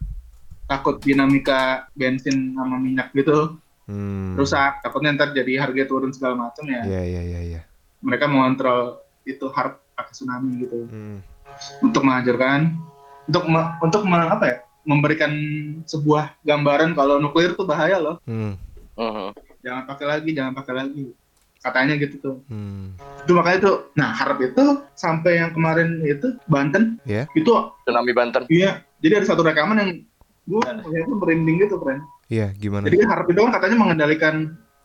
[0.66, 3.56] takut dinamika bensin sama minyak gitu
[3.88, 4.36] Hmm.
[4.36, 6.84] rusak, takutnya ntar jadi harga turun segala macam ya.
[6.84, 7.62] Iya, iya, iya, iya.
[8.04, 11.24] Mereka mengontrol itu harap pakai tsunami gitu Hmm.
[11.80, 12.76] untuk menghancurkan,
[13.30, 15.32] untuk me- untuk me- apa ya, memberikan
[15.84, 18.20] sebuah gambaran kalau nuklir tuh bahaya loh.
[18.28, 18.60] Hmm.
[18.98, 19.30] Mhm.
[19.63, 21.06] Jangan pakai lagi, jangan pakai lagi.
[21.67, 22.36] Katanya gitu tuh.
[22.47, 22.95] Hmm.
[23.19, 27.27] Itu makanya tuh, nah harap itu sampai yang kemarin itu Banten, Iya.
[27.34, 27.51] itu
[27.84, 28.47] Tsunami Banten.
[28.47, 28.80] iya.
[28.97, 29.91] Jadi ada satu rekaman yang
[30.43, 30.62] gue
[30.95, 31.99] itu merinding gitu, friend.
[32.27, 32.88] Iya, gimana?
[32.88, 34.36] Jadi harap itu kan katanya mengendalikan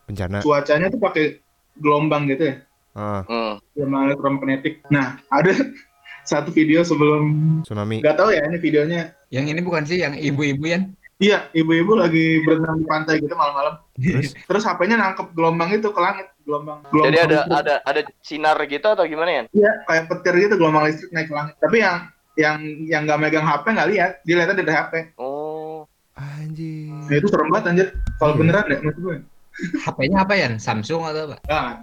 [0.03, 0.39] Bencana.
[0.39, 1.39] cuacanya tuh pakai
[1.75, 2.55] gelombang gitu ya
[2.93, 3.57] Ah, Hmm.
[3.73, 5.49] gelombang elektromagnetik nah ada
[6.23, 7.23] satu video sebelum
[7.63, 7.99] tsunami.
[7.99, 12.43] nggak tahu ya ini videonya Yang ini bukan sih yang ibu-ibu yang iya ibu-ibu lagi
[12.43, 17.05] berenang di pantai gitu malam-malam Terus terus HP-nya nangkep gelombang itu ke langit gelombang gelombang
[17.07, 17.59] Jadi ada listrik.
[17.59, 19.43] ada ada sinar gitu atau gimana ya?
[19.51, 21.97] iya kayak petir gitu gelombang listrik naik ke langit tapi yang
[22.33, 25.85] yang yang nggak megang HP nggak lihat dia lihatnya dari HP Oh.
[26.13, 26.93] anjing.
[27.03, 28.39] nah, itu serem banget anjir kalau Iya.
[28.39, 29.17] beneran deh menurut gue
[29.53, 30.49] HP-nya apa ya?
[30.57, 31.37] Samsung atau apa?
[31.45, 31.77] ah.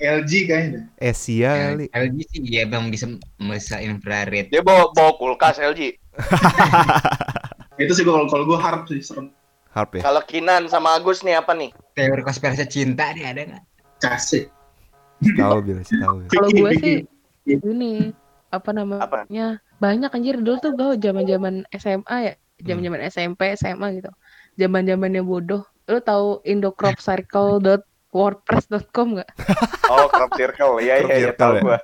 [0.00, 0.84] LG kayaknya deh.
[1.04, 1.84] Asia kali.
[1.92, 4.48] LG sih ya bang bisa bisa infrared.
[4.48, 6.00] Dia bawa bawa kulkas LG.
[7.76, 9.28] itu sih kalau kalau gue harap sih serem
[9.70, 10.02] Harp ya.
[10.02, 11.70] Kalau Kinan sama Agus nih apa nih?
[11.94, 13.62] Teori konspirasi cinta nih ada nggak?
[14.00, 14.48] Casih
[15.20, 16.24] Tahu sih tahu.
[16.26, 17.04] Kalau gue sih
[17.46, 18.10] ini
[18.48, 23.86] apa namanya banyak anjir dulu tuh gue zaman zaman SMA ya zaman zaman SMP SMA
[23.96, 24.10] gitu
[24.56, 29.30] zaman zamannya bodoh lu tahu indocropcircle.wordpress.com nggak
[29.90, 30.78] Oh, crop circle.
[30.78, 31.60] Iya iya Crop iya circle tahu ya?
[31.60, 31.78] gua.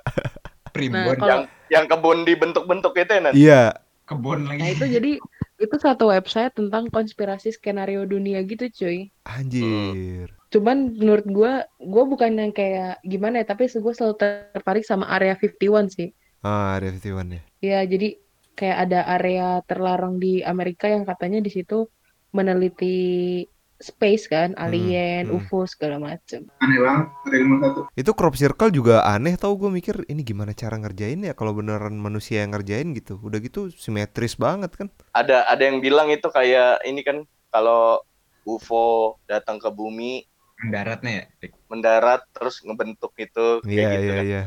[0.71, 3.33] Primbon Nah, kalau- Yang yang kebun dibentuk-bentuk itu ya, Nan?
[3.35, 3.75] Iya.
[4.07, 4.59] kebun lagi.
[4.63, 5.19] nah itu jadi
[5.59, 10.31] itu satu website tentang konspirasi skenario dunia gitu cuy Anjir.
[10.47, 15.35] Cuman menurut gue gue bukan yang kayak gimana ya tapi gue selalu tertarik sama area
[15.35, 16.09] 51 sih
[16.45, 17.41] Ah, ada 51 ya.
[17.59, 18.21] Ya, jadi
[18.53, 21.89] kayak ada area terlarang di Amerika yang katanya di situ
[22.33, 23.43] meneliti
[23.77, 25.37] space kan, alien, hmm.
[25.37, 26.49] UFO segala macem.
[26.57, 30.57] aneh banget ada ilmu satu Itu crop circle juga aneh tau gue mikir ini gimana
[30.57, 33.21] cara ngerjain ya kalau beneran manusia yang ngerjain gitu.
[33.21, 34.87] Udah gitu simetris banget kan.
[35.13, 37.21] Ada ada yang bilang itu kayak ini kan
[37.53, 38.01] kalau
[38.49, 40.25] UFO datang ke bumi
[40.57, 41.23] Mendaratnya ya.
[41.69, 44.25] mendarat terus ngebentuk itu kayak Iya gitu iya kan.
[44.25, 44.41] iya.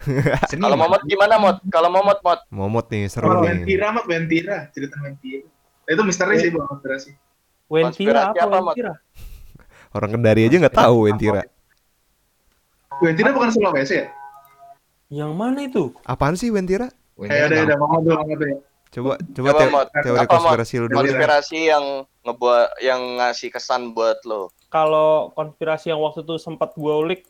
[0.48, 0.76] Seni, Kalau.
[0.80, 1.56] Momot gimana Mot?
[1.68, 2.40] Kalau Momot Mot?
[2.48, 3.60] Momot nih seru kalau nih.
[3.60, 5.44] Ventira mah Ventira cerita Ventira
[5.84, 7.10] itu misteri sih bang konspirasi
[7.68, 8.46] Wentira apa?
[8.48, 8.92] Wentira?
[9.90, 11.42] Orang Kendari aja nggak tahu Wentira.
[12.96, 14.06] Ventira bukan Sulawesi ya
[15.10, 15.90] Yang mana itu?
[16.02, 16.88] Apaan sih Wentira?
[17.20, 17.68] Eh Bang.
[17.68, 18.58] udah mau ngobrol ngobrol ya
[18.90, 20.98] Coba coba Coba, teori Apa, konspirasi lu dulu.
[21.06, 21.84] Konspirasi yang
[22.26, 24.50] ngebuat yang ngasih kesan buat lo.
[24.66, 27.22] Kalau konspirasi yang waktu itu sempat gue ulik,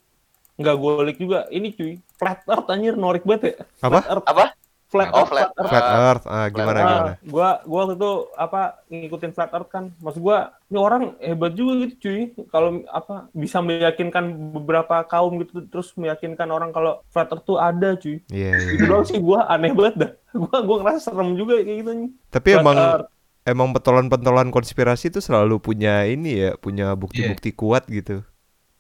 [0.57, 1.45] nggak gue ulik juga.
[1.53, 3.55] Ini cuy, flat earth anjir, norik banget ya.
[3.85, 4.01] Apa?
[4.01, 4.27] Flat earth.
[4.29, 4.45] Apa?
[4.91, 5.49] Flat Oh, earth, flat.
[5.55, 5.71] earth.
[5.71, 6.25] Flat Earth.
[6.27, 7.13] Ah, gimana Flat gimana?
[7.25, 9.85] gua gua waktu itu apa ngikutin flat earth kan.
[9.97, 12.21] Maksud gua ini orang hebat juga gitu cuy.
[12.47, 17.95] Kalau apa bisa meyakinkan beberapa kaum gitu terus meyakinkan orang kalau flat earth tuh ada
[17.95, 18.19] cuy.
[18.29, 18.71] Iya iya.
[18.75, 20.11] Itu doang sih gua aneh banget dah.
[20.43, 22.11] Gua gua ngerasa serem juga kayak gitu nih.
[22.29, 23.07] Tapi Flat emang earth.
[23.43, 28.27] emang pentolan-pentolan konspirasi itu selalu punya ini ya, punya bukti-bukti kuat gitu.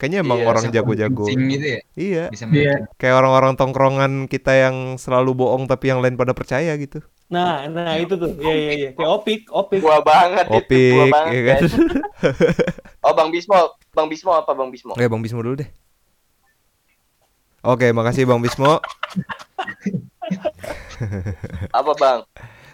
[0.01, 1.29] Kayaknya emang Iya, orang jago-jago.
[1.29, 1.81] gitu ya.
[1.93, 2.81] Iya, Bisa Iya.
[2.81, 2.97] meyakinkan.
[2.97, 7.05] kayak orang-orang tongkrongan kita yang selalu bohong tapi yang lain pada percaya gitu.
[7.29, 8.33] Nah, nah itu tuh.
[8.35, 8.91] Iya iya iya.
[8.91, 9.79] Kayak opik, opik.
[9.79, 10.57] Gua banget itu,
[10.91, 11.31] gua Opik, banget.
[11.31, 11.61] ya kan?
[11.61, 11.73] guys.
[13.05, 13.57] Oh, Bang Bismo.
[13.93, 14.93] Bang Bismo apa Bang Bismo?
[14.93, 15.69] Oke, Bang Bismo dulu deh.
[17.61, 18.81] Oke, makasih Bang Bismo.
[21.73, 22.21] Apa, Bang?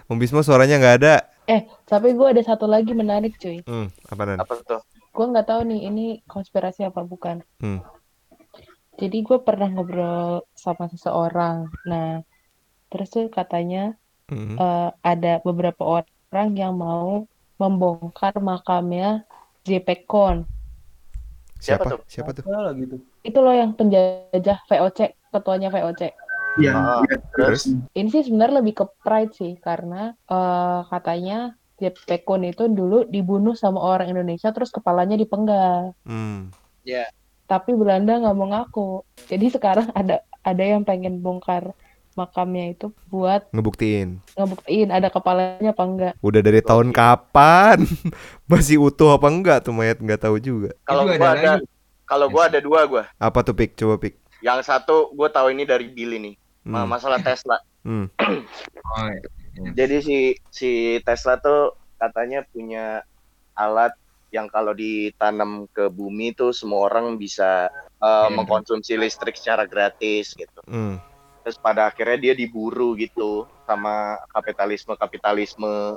[0.06, 1.14] Bang Bismo suaranya nggak ada.
[1.46, 3.62] Eh, tapi gue ada satu lagi menarik cuy.
[3.62, 4.38] Hmm, apa nan?
[4.38, 4.82] Apa tuh?
[5.16, 7.40] Gue nggak tahu nih ini konspirasi apa bukan.
[7.64, 7.80] Hmm.
[9.00, 11.68] Jadi gue pernah ngobrol sama seseorang.
[11.88, 12.20] Nah,
[12.92, 14.58] terus tuh katanya Hmm.
[14.58, 19.22] eh, ada beberapa orang yang mau membongkar makamnya
[19.62, 20.42] JP Kon.
[21.62, 21.90] Siapa Siapa?
[21.94, 22.00] tuh?
[22.10, 22.42] Siapa tuh?
[22.74, 22.96] Gitu.
[23.22, 26.10] Itu loh yang penjajah VOC, ketuanya VOC.
[26.58, 27.16] iya Ah, iya.
[27.38, 27.70] Terus?
[27.94, 33.52] Ini sih sebenarnya lebih ke pride sih, karena eh, katanya JP Kon itu dulu dibunuh
[33.52, 35.92] sama orang Indonesia, terus kepalanya dipenggal.
[36.08, 36.48] Hmm.
[37.46, 38.88] Tapi Belanda nggak mau ngaku.
[39.28, 41.74] Jadi sekarang ada ada yang pengen bongkar
[42.16, 44.24] makamnya itu buat Ngebuktiin.
[44.40, 46.14] ngebuktiin ada kepalanya apa enggak.
[46.24, 47.84] Udah dari tahun kapan?
[48.50, 50.72] Masih utuh apa enggak tuh mayat nggak tahu juga.
[50.88, 51.52] Kalau gua ada ada
[52.08, 53.04] kalau gua ada dua gua.
[53.20, 53.76] Apa tuh pik?
[53.76, 54.16] Coba pik.
[54.40, 56.34] Yang satu gua tahu ini dari Billy nih.
[56.64, 56.88] Hmm.
[56.88, 57.60] Masalah Tesla.
[57.84, 58.08] Hmm.
[58.86, 59.28] Oh, iya.
[59.56, 60.18] Jadi si
[60.52, 60.70] si
[61.02, 63.00] Tesla tuh katanya punya
[63.56, 63.96] alat
[64.28, 68.36] yang kalau ditanam ke bumi tuh semua orang bisa uh, Iya.
[68.36, 70.60] mengkonsumsi listrik secara gratis gitu.
[70.68, 71.00] Hmm.
[71.40, 75.96] Terus pada akhirnya dia diburu gitu sama kapitalisme kapitalisme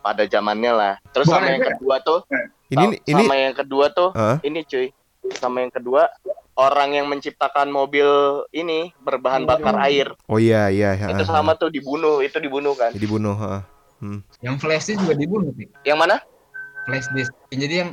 [0.00, 0.94] pada zamannya lah.
[1.12, 1.68] Terus Bukan sama yang ya?
[1.74, 2.20] kedua tuh,
[2.70, 4.36] Ini sama ini yang kedua tuh, Hah?
[4.40, 4.86] ini cuy,
[5.36, 6.08] sama yang kedua
[6.54, 8.06] orang yang menciptakan mobil
[8.50, 10.94] ini berbahan bakar air Oh iya iya.
[10.96, 12.94] itu sama tuh dibunuh, itu dibunuh kan?
[12.94, 13.34] Dibunuh.
[13.34, 13.66] ha.
[14.38, 15.68] Yang flash disk juga dibunuh nih.
[15.82, 16.16] Yang mana?
[16.84, 17.32] Flash disk.
[17.48, 17.90] Jadi yang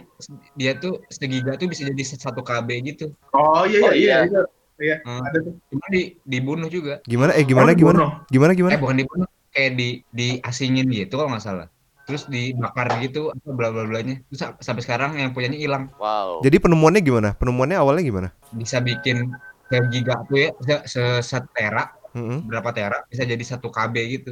[0.54, 3.16] dia tuh segiga tuh bisa jadi satu KB gitu.
[3.32, 4.42] oh iya Oh, iya iya iya.
[4.82, 5.22] iya Hmm.
[5.24, 7.00] ada tuh Cuma di, dibunuh juga.
[7.06, 7.32] Gimana?
[7.38, 8.00] Eh gimana Oh, gimana?
[8.28, 8.74] Gimana gimana?
[8.76, 11.68] Eh bukan dibunuh, kayak di diasingin gitu kalau nggak salah.
[12.06, 16.42] Terus dibakar gitu apa bla bla blanya terus sa- sampai sekarang yang punyanya hilang Wow.
[16.42, 17.30] Jadi penemuannya gimana?
[17.38, 18.30] Penemuannya awalnya gimana?
[18.60, 19.18] bisa bikin
[19.72, 21.84] se giga tuh ya se, se satu tera
[22.16, 22.40] Mm-mm.
[22.50, 24.32] berapa tera bisa jadi satu kb gitu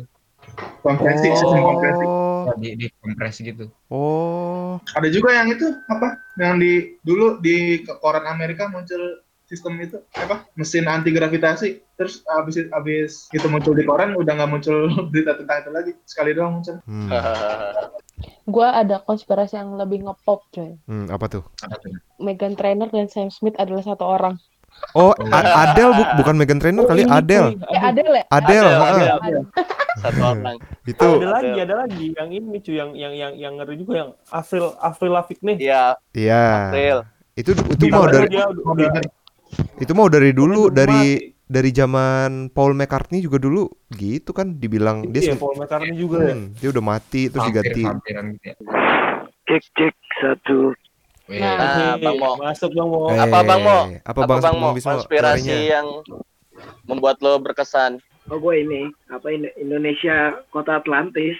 [0.83, 2.05] Kompresi, sistem kompresi.
[2.47, 6.07] Oh, di, di kompres gitu oh, Ada juga yang itu apa?
[6.39, 6.71] Yang di
[7.07, 7.55] dulu di
[7.85, 9.01] ke- koran Amerika muncul
[9.49, 10.45] sistem itu apa?
[10.53, 11.81] Mesin anti gravitasi.
[11.97, 15.91] Terus abis abis itu muncul di koran udah nggak muncul berita tentang itu lagi.
[16.05, 16.77] Sekali doang muncul.
[16.85, 17.09] hmm.
[18.53, 20.75] Gua ada konspirasi yang lebih ngepop, coy.
[20.89, 21.43] Hmm, apa tuh?
[22.19, 24.35] Megan Trainor dan Sam Smith adalah satu orang.
[24.97, 27.55] Oh, Adele bu, bukan Megan Trainor kali ini, Adele.
[27.55, 27.73] cuy.
[27.73, 28.25] Eh, Adele ya?
[28.27, 28.83] Adele, Adele, heeh.
[28.83, 29.11] Adele.
[29.21, 29.41] Adele.
[29.99, 30.57] Satu orang.
[30.91, 34.09] Itu ada lagi, ada lagi yang ini cuy, yang yang yang yang ngeri juga yang
[34.33, 35.53] Avril Avril Lavigne.
[35.59, 35.83] Iya,
[36.15, 36.43] iya.
[36.71, 36.97] April.
[37.39, 38.99] Itu itu Di mau dari dia udah
[39.77, 45.33] itu mau dari dulu dari dari zaman Paul McCartney juga dulu gitu kan dibilang dia
[45.33, 46.35] Iya, Paul McCartney juga ya.
[46.35, 47.83] hmm, dia udah mati terus Vampir, diganti.
[47.83, 48.53] gitu ya
[49.45, 50.77] Cek cek satu.
[51.27, 51.41] Nah.
[51.41, 51.57] Nah,
[51.95, 52.31] Oke, Bang Mo.
[52.37, 53.01] Masuk Bang Mo.
[53.07, 53.77] Eh, Apa Bang Mo?
[53.99, 55.87] Apa Bang, Bang mau Bismo konspirasi yang
[56.85, 57.97] membuat lo berkesan?
[58.29, 61.33] Oh gue ini apa Indo- Indonesia kota Atlantis.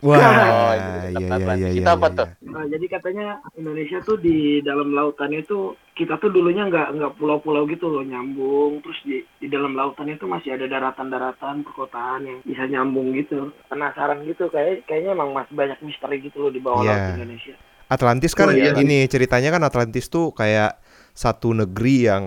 [0.00, 1.92] Wah, Oh, iya itu iya tempat iya Itu iya.
[1.92, 2.16] apa iya.
[2.16, 2.28] tuh?
[2.46, 7.68] Nah, jadi katanya Indonesia tuh di dalam lautannya tuh kita tuh dulunya nggak nggak pulau-pulau
[7.68, 12.64] gitu loh nyambung terus di di dalam lautan itu masih ada daratan-daratan perkotaan yang bisa
[12.64, 16.90] nyambung gitu penasaran gitu kayak kayaknya emang masih banyak misteri gitu loh di bawah Iya.
[16.90, 17.54] laut Indonesia
[17.86, 18.72] Atlantis kan Oh, iya.
[18.76, 20.80] ini ceritanya kan Atlantis tuh kayak
[21.12, 22.24] satu negeri yang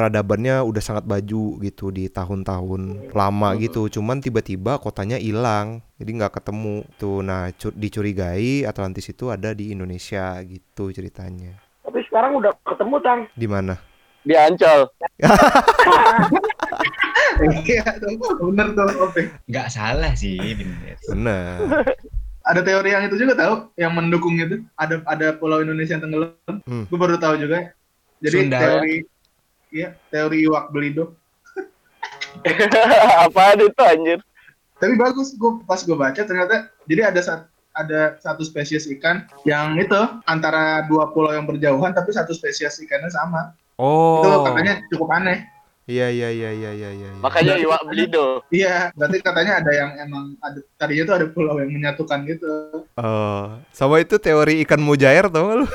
[0.00, 3.92] peradabannya udah sangat baju gitu di tahun-tahun lama gitu.
[3.92, 7.20] Cuman tiba-tiba kotanya hilang, jadi nggak ketemu tuh.
[7.20, 11.60] Nah, cu- dicurigai Atlantis itu ada di Indonesia gitu ceritanya.
[11.80, 13.74] tapi sekarang udah ketemu tang Di mana?
[14.22, 14.86] Di Ancol.
[17.66, 17.82] Iya
[18.38, 18.88] bener tuh.
[19.04, 19.22] Oke.
[19.48, 21.56] nggak salah sih bener Benar.
[22.40, 24.64] Ada teori yang itu juga tahu, yang mendukung itu.
[24.78, 26.56] Ada ada pulau Indonesia yang tenggelam.
[26.64, 26.84] Hmm.
[26.88, 27.74] Gue baru tahu juga.
[28.20, 28.62] Jadi Sunda, ya?
[28.64, 28.94] teori,
[29.70, 31.14] iya teori iwak belido.
[33.26, 34.18] Apa itu anjir?
[34.80, 39.78] Tapi bagus, gue pas gue baca ternyata jadi ada sat- ada satu spesies ikan yang
[39.78, 39.94] itu
[40.26, 43.54] antara dua pulau yang berjauhan tapi satu spesies ikannya sama.
[43.76, 44.44] Itu Oh.
[44.44, 45.46] katanya cukup aneh.
[45.88, 47.08] Iya iya iya iya iya iya.
[47.10, 47.10] iya.
[47.18, 48.44] Makanya iwak belido.
[48.52, 52.52] Iya, berarti katanya ada yang emang ada tadinya tuh ada pulau yang menyatukan gitu.
[52.94, 55.66] Oh, sama itu teori ikan mujair tau gak lu?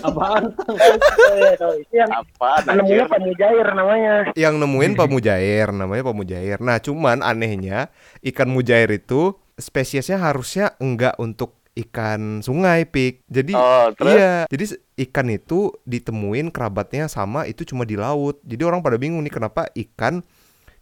[0.00, 0.44] Apaan?
[1.36, 1.74] iya, tahu.
[1.76, 3.04] itu yang Apa nemunya?
[3.04, 6.58] Pak Mujair namanya Yang nemuin Pak Mujair, namanya Pak Mujair.
[6.64, 7.92] Nah, cuman anehnya
[8.24, 13.24] ikan mujair itu spesiesnya harusnya enggak untuk ikan sungai, Pik.
[13.30, 14.14] Jadi Oh, terus?
[14.18, 14.64] iya, jadi
[15.08, 18.42] ikan itu ditemuin kerabatnya sama itu cuma di laut.
[18.42, 20.20] Jadi orang pada bingung nih kenapa ikan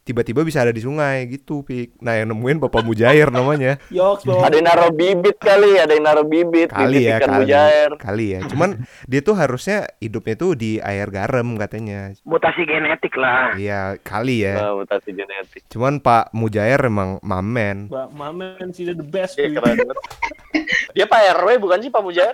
[0.08, 2.00] tiba-tiba bisa ada di sungai gitu, Pik.
[2.00, 3.76] Nah, yang nemuin Bapak Mujair namanya.
[3.92, 4.24] Yoks.
[4.24, 7.40] Ada yang naruh bibit kali, ada yang naruh bibit, Kali bibit ya, ikan kali.
[7.44, 7.90] mujair.
[8.00, 8.40] Kali ya.
[8.48, 8.70] Cuman
[9.10, 12.16] dia tuh harusnya hidupnya tuh di air garam katanya.
[12.24, 14.72] mutasi genetik lah Iya, kali ya.
[14.72, 15.60] Oh, mutasi genetik.
[15.68, 17.92] Cuman Pak Mujair emang mamen.
[17.92, 19.36] Mbak Mamen sih the best.
[19.36, 19.56] Iya, cuy.
[19.60, 19.76] keren.
[20.96, 22.32] Dia Pak RW bukan sih Pak Mujair?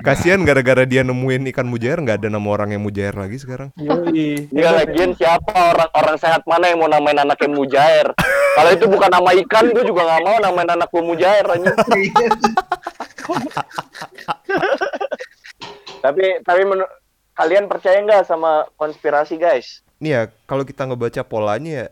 [0.00, 3.74] Kasihan gara-gara dia nemuin ikan mujair nggak ada nama orang yang mujair lagi sekarang.
[3.76, 4.48] Yoi.
[4.48, 8.06] Dia lagian siapa orang orang sehat mana yang mau namain anaknya Mujair?
[8.50, 11.44] Kalau itu bukan nama ikan, gue juga nggak mau namain anak gue Mujair.
[16.00, 16.92] Tapi tapi menur-
[17.32, 19.80] kalian percaya nggak sama konspirasi guys?
[20.00, 21.86] Nih ya, kalau kita ngebaca polanya ya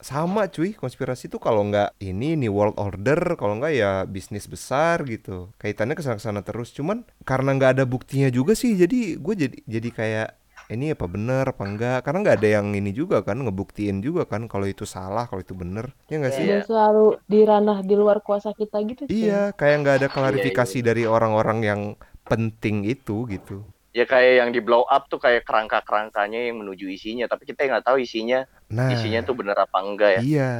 [0.00, 5.04] sama cuy, konspirasi tuh kalau nggak ini nih world order, kalau nggak ya bisnis besar
[5.04, 5.52] gitu.
[5.60, 6.72] Kaitannya ke sana terus.
[6.72, 10.28] Cuman karena nggak ada buktinya juga sih, jadi gue jadi jadi kayak
[10.70, 14.46] ini apa bener apa enggak karena nggak ada yang ini juga kan ngebuktiin juga kan
[14.46, 18.22] kalau itu salah kalau itu bener ya nggak sih Dan selalu di ranah di luar
[18.22, 19.02] kuasa kita gitu.
[19.04, 19.12] cuy.
[19.12, 21.80] iya kayak nggak ada klarifikasi dari orang-orang yang
[22.24, 27.26] penting itu gitu Ya kayak yang di blow up tuh kayak kerangka-kerangkanya yang menuju isinya,
[27.26, 30.20] tapi kita nggak tahu isinya nah isinya tuh bener apa enggak ya.
[30.22, 30.52] iya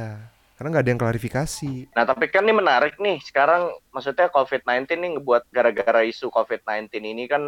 [0.59, 3.17] karena nggak ada yang klarifikasi Nah, tapi kan ini menarik nih.
[3.23, 7.41] Sekarang maksudnya COVID-19 nih ngebuat gara-gara isu COVID-19 ini kan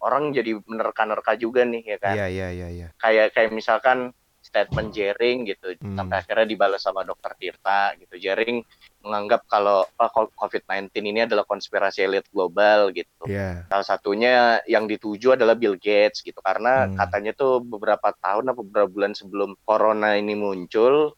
[0.00, 2.14] orang jadi menerka-nerka juga nih ya kan.
[2.14, 5.94] iya iya iya iya Kayak kayak misalkan statement Jering gitu Hmm.
[5.94, 8.16] sampai akhirnya dibalas sama Dokter Tirta gitu.
[8.16, 8.64] Jering
[9.00, 13.24] menganggap kalau ah, COVID-19 ini adalah konspirasi elit global gitu.
[13.26, 14.32] iya Salah satunya
[14.64, 16.96] yang dituju adalah Bill Gates gitu karena Hmm.
[16.96, 21.12] katanya tuh beberapa tahun atau beberapa bulan sebelum corona ini muncul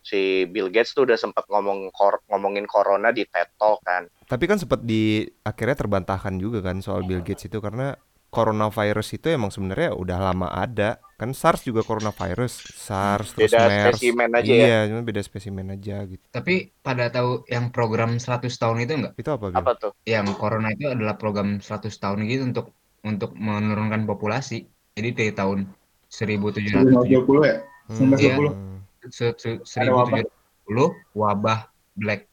[0.00, 4.04] si Bill Gates tuh udah sempat ngomong kor- ngomongin corona di TED Talk kan.
[4.20, 7.94] Tapi kan sempat di akhirnya terbantahkan juga kan soal Bill Gates itu karena
[8.34, 10.98] coronavirus itu emang sebenarnya udah lama ada.
[11.14, 13.94] Kan SARS juga coronavirus, SARS terus Beda MERS.
[13.94, 14.66] spesimen aja ya.
[14.66, 16.24] Iya, cuma beda spesimen aja gitu.
[16.28, 19.14] Tapi pada tahu yang program 100 tahun itu enggak?
[19.14, 19.56] Itu apa, Bil?
[19.56, 19.92] Apa tuh?
[20.02, 22.66] Yang corona itu adalah program 100 tahun gitu untuk
[23.06, 24.66] untuk menurunkan populasi.
[24.98, 25.70] Jadi dari tahun
[26.10, 27.56] 1770 1920 ya?
[27.86, 27.96] Hmm.
[28.10, 28.50] 1920.
[28.50, 28.78] Hmm.
[29.10, 30.18] se- Ada wabah.
[30.66, 31.58] 1770 wabah
[31.94, 32.26] black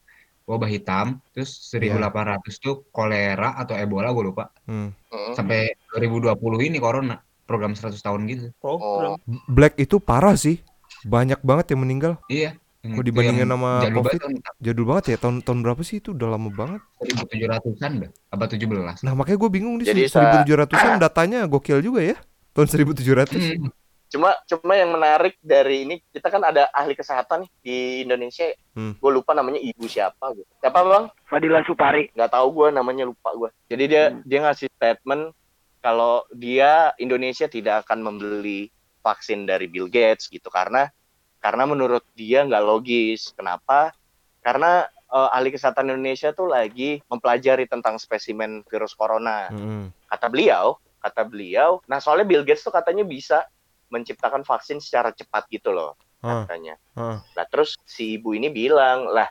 [0.51, 2.11] wabah hitam terus 1800
[2.57, 4.91] tuh kolera atau ebola gue lupa Hmm.
[5.07, 5.33] Mm.
[5.33, 9.15] sampai 2020 ini corona program 100 tahun gitu Program.
[9.45, 10.59] Black itu parah sih.
[11.01, 12.15] Banyak banget yang meninggal.
[12.27, 14.19] iya Kok dibandingin sama jadul COVID?
[14.19, 15.17] banget Jadul banget ya.
[15.17, 16.09] Tahun tahun berapa sih itu?
[16.11, 16.81] Udah lama banget.
[16.97, 22.15] 1700-an dah abad 17 Nah, makanya gue bingung di sa- 1700-an datanya gokil juga ya.
[22.51, 23.37] Tahun 1700.
[23.37, 23.69] Hmm,
[24.11, 28.51] Cuma cuma yang menarik dari ini kita kan ada ahli kesehatan nih di Indonesia.
[28.75, 28.99] Hmm.
[28.99, 30.51] Gue lupa namanya ibu siapa gitu.
[30.59, 31.07] Siapa bang?
[31.31, 32.11] Fadila Supari.
[32.11, 33.49] Nggak tahu gue namanya lupa gue.
[33.71, 35.31] Jadi dia dia ngasih statement
[35.79, 38.67] kalau dia Indonesia tidak akan membeli
[38.99, 40.91] vaksin dari Bill Gates gitu karena
[41.39, 43.31] karena menurut dia nggak logis.
[43.31, 43.95] Kenapa?
[44.43, 49.47] Karena eh, ahli kesehatan Indonesia tuh lagi mempelajari tentang spesimen virus corona.
[49.47, 49.87] Hmm.
[50.11, 53.47] kata beliau, kata beliau, nah soalnya Bill Gates tuh katanya bisa
[53.91, 55.99] menciptakan vaksin secara cepat gitu loh,
[56.47, 56.79] katanya.
[56.95, 57.19] ah.
[57.21, 59.27] Nah terus si ibu ini bilang, lah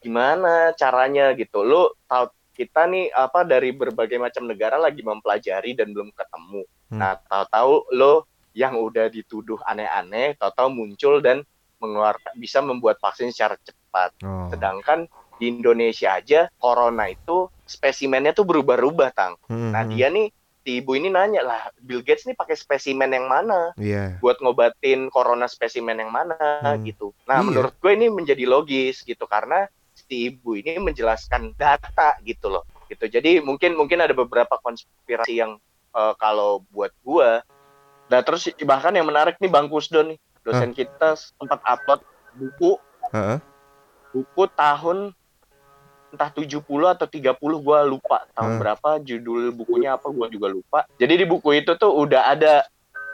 [0.00, 5.94] gimana caranya gitu, lu tahu kita nih apa dari berbagai macam negara lagi mempelajari dan
[5.94, 6.66] belum ketemu.
[6.90, 6.98] Hmm.
[6.98, 11.46] Nah tahu-tahu lo yang udah dituduh aneh-aneh, tahu-tahu muncul dan
[11.78, 14.10] mengeluarkan bisa membuat vaksin secara cepat.
[14.26, 14.50] Oh.
[14.50, 15.06] Sedangkan
[15.38, 19.38] di Indonesia aja corona itu spesimennya tuh berubah-ubah tang.
[19.46, 19.92] Hmm, Nah hmm.
[19.94, 20.26] dia nih
[20.68, 24.20] si ibu ini nanya lah Bill Gates nih pakai spesimen yang mana Iya.
[24.20, 26.84] buat ngobatin corona spesimen yang mana Hmm.
[26.84, 27.16] gitu.
[27.24, 27.46] Nah Iya.
[27.48, 29.64] menurut gue ini menjadi logis gitu karena
[29.96, 33.08] si ibu ini menjelaskan data gitu loh gitu.
[33.08, 35.56] Jadi mungkin mungkin ada beberapa konspirasi yang
[35.88, 37.40] eh, kalau buat gue.
[38.12, 42.04] Nah terus bahkan yang menarik nih Bang Kusdon nih dosen kita sempat upload
[42.36, 42.76] buku
[43.08, 43.40] Heeh.
[44.12, 45.16] buku tahun
[46.08, 48.60] entah 70 atau 30 gua lupa tahun Hmm.
[48.60, 50.88] berapa judul bukunya apa gua juga lupa.
[50.94, 52.64] Jadi di buku itu tuh udah ada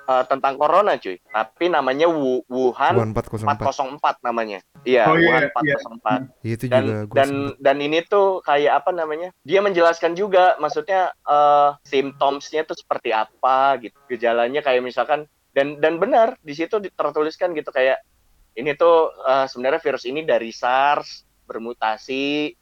[0.05, 1.19] uh, tentang corona cuy.
[1.19, 3.99] Tapi namanya Wu- Wuhan Wuhan 404.
[3.99, 4.59] 404 namanya.
[4.83, 5.77] Iya, Oh, iya, Wuhan iya.
[5.81, 6.21] 404.
[6.41, 9.29] Iya, itu Dan juga gua dan dan ini tuh kayak apa namanya?
[9.43, 13.97] Dia menjelaskan juga maksudnya eh symptomsnya tuh seperti apa gitu.
[14.07, 17.99] Gejalanya kayak misalkan dan dan benar di situ tertuliskan gitu kayak
[18.55, 22.55] ini tuh eh, sebenarnya virus ini dari SARS bermutasi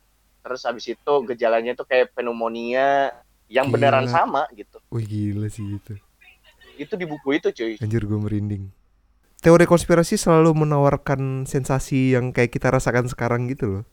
[0.42, 3.14] terus habis itu gejalanya tuh kayak pneumonia
[3.46, 4.12] yang beneran Gila.
[4.12, 4.82] sama gitu.
[4.90, 5.94] Wih gila sih itu.
[6.76, 7.78] Itu di buku itu cuy.
[7.78, 8.72] Anjir gue merinding.
[9.42, 13.84] Teori konspirasi selalu menawarkan sensasi yang kayak kita rasakan sekarang gitu loh.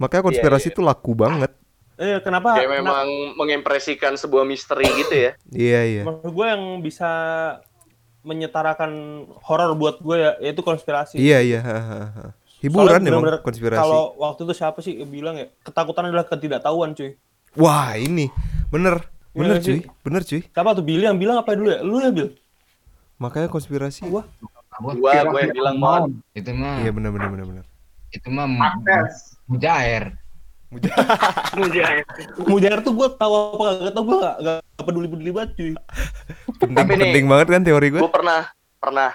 [0.00, 0.74] Makanya konspirasi iya.
[0.76, 1.52] itu laku banget.
[2.00, 2.56] Eh kenapa?
[2.56, 5.32] Kayak kenapa- memang mengimpresikan sebuah misteri gitu ya.
[5.52, 6.02] Iya iya.
[6.08, 7.10] Maksud gue yang bisa
[8.20, 11.16] menyetarakan horor buat gue ya yaitu konspirasi.
[11.20, 11.60] Iya iya.
[11.60, 12.26] ha, ha, ha.
[12.60, 13.80] Hiburan Soalnya emang bener-bener konspirasi.
[13.80, 17.16] Kalau waktu itu siapa sih bilang ya ketakutan adalah ketidaktahuan cuy.
[17.56, 18.28] Wah ini
[18.68, 19.00] bener
[19.32, 19.88] bener Iya cuy sih.
[20.04, 20.40] bener cuy.
[20.44, 21.80] Siapa tuh Billy yang bilang apa dulu ya?
[21.80, 22.28] Lu ya Bil?
[23.16, 24.04] Makanya konspirasi.
[24.04, 24.28] Gua.
[24.70, 24.92] Apa?
[24.92, 26.02] Gua gua yang bilang mohon.
[26.32, 27.64] itu mah Iya bener bener bener bener.
[28.10, 28.44] itu mah
[28.74, 29.38] Akses.
[29.46, 30.18] mujair
[30.70, 32.06] Mujair.
[32.50, 35.72] Mujair tuh gue tahu apa kagak tahu gue gak, gak peduli peduli banget cuy.
[36.62, 37.98] Penting Tapi nih, penting banget kan teori gue.
[37.98, 38.46] gue pernah
[38.78, 39.10] pernah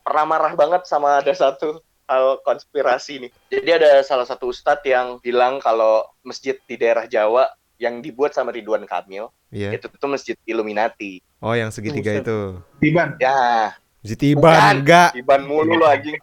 [0.00, 3.30] pernah marah banget sama ada satu hal konspirasi nih.
[3.54, 7.46] Jadi ada salah satu ustadz yang bilang kalau masjid di daerah Jawa
[7.78, 9.74] yang dibuat sama Ridwan Kamil Iya.
[9.74, 11.18] itu tuh masjid Illuminati.
[11.42, 12.22] Oh yang segitiga Buset.
[12.22, 12.38] itu.
[12.78, 13.08] Tiban.
[13.18, 14.74] Ya, Zitiban Bukan.
[14.80, 15.08] enggak.
[15.18, 16.16] Iban mulu lo anjing.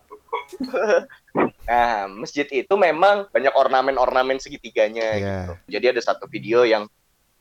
[1.70, 5.08] nah, masjid itu memang banyak ornamen-ornamen segitiganya.
[5.18, 5.40] Iya.
[5.68, 6.88] Jadi ada satu video yang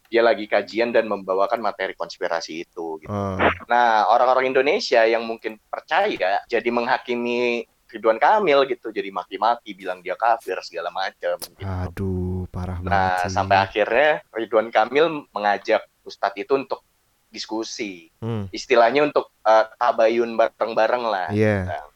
[0.07, 3.01] dia lagi kajian dan membawakan materi konspirasi itu.
[3.03, 3.11] Gitu.
[3.11, 3.39] Oh.
[3.67, 10.13] Nah, orang-orang Indonesia yang mungkin percaya jadi menghakimi Ridwan Kamil gitu, jadi maki-maki, bilang dia
[10.15, 11.41] kafir segala macam.
[11.41, 11.65] Gitu.
[11.65, 13.33] Aduh parah banget Nah, sih.
[13.33, 16.85] sampai akhirnya Ridwan Kamil mengajak Ustadz itu untuk
[17.27, 18.47] diskusi, Hmm.
[18.51, 21.29] istilahnya untuk eh, tabayun bareng-bareng lah.
[21.31, 21.87] Iya.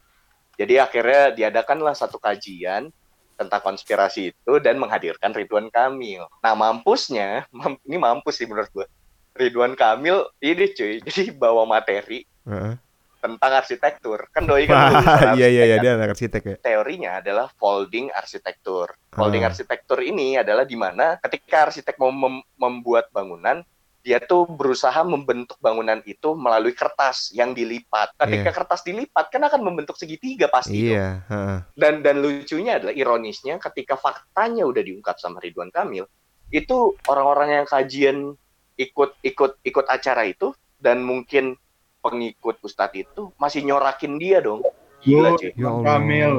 [0.55, 2.93] Jadi akhirnya diadakanlah satu kajian
[3.35, 6.29] tentang konspirasi itu dan menghadirkan Ridwan Kamil.
[6.39, 8.87] Nah, mampusnya, mam- ini mampus sih menurut gue.
[9.33, 12.75] Ridwan Kamil ini cuy, jadi bawa materi Heeh.
[13.21, 14.27] Tentang arsitektur.
[14.33, 14.91] Kan doi kan
[15.37, 16.01] Iya iya iya dia kan?
[16.01, 16.57] anak arsitek ya.
[16.59, 18.97] Teorinya adalah folding arsitektur.
[19.11, 19.49] Folding Ah.
[19.49, 23.61] arsitektur ini adalah di mana ketika arsitek mau mem- membuat bangunan,
[24.01, 28.17] dia tuh berusaha membentuk bangunan itu melalui kertas yang dilipat.
[28.17, 28.57] Ketika Iya.
[28.57, 30.89] kertas dilipat kan akan membentuk segitiga pasti.
[30.89, 31.21] Iya.
[31.23, 31.59] heeh.
[31.77, 36.09] dan dan lucunya adalah ironisnya ketika faktanya udah diungkap sama Ridwan Kamil
[36.49, 38.33] itu orang-orang yang kajian
[38.75, 41.55] ikut ikut ikut acara itu dan mungkin
[42.01, 44.65] pengikut Ustadz itu masih nyorakin dia dong.
[45.01, 45.53] Gila Oh, cuy.
[45.57, 45.97] Ya Allah.
[45.97, 46.35] Kamil.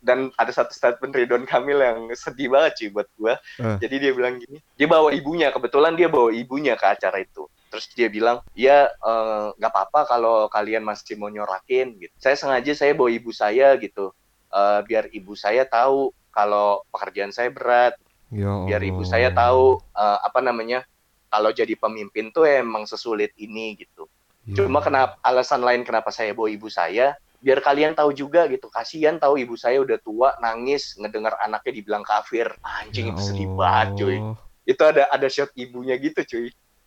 [0.00, 3.34] Dan ada satu statement Ridwan Kamil yang sedih banget cuy buat gua.
[3.60, 3.76] Eh.
[3.84, 7.44] Jadi dia bilang gini, dia bawa ibunya, kebetulan dia bawa ibunya ke acara itu.
[7.68, 12.14] Terus dia bilang, ya eh, nggak apa-apa kalau kalian masih mau nyorakin gitu.
[12.16, 14.16] Saya sengaja saya bawa ibu saya gitu,
[14.56, 17.98] Eh, biar ibu saya tahu kalau pekerjaan saya berat,
[18.32, 20.82] Ya biar ibu saya tahu eh, apa namanya
[21.28, 24.08] kalau jadi pemimpin tuh emang sesulit ini gitu.
[24.46, 24.62] Ya.
[24.62, 28.70] Cuma kenapa alasan lain kenapa saya bawa ibu saya biar kalian tahu juga gitu.
[28.70, 32.46] Kasihan tahu ibu saya udah tua nangis ngedengar anaknya dibilang kafir.
[32.62, 34.18] Anjing Ya itu sedih banget cuy.
[34.66, 36.46] Itu ada ada shot ibunya gitu cuy.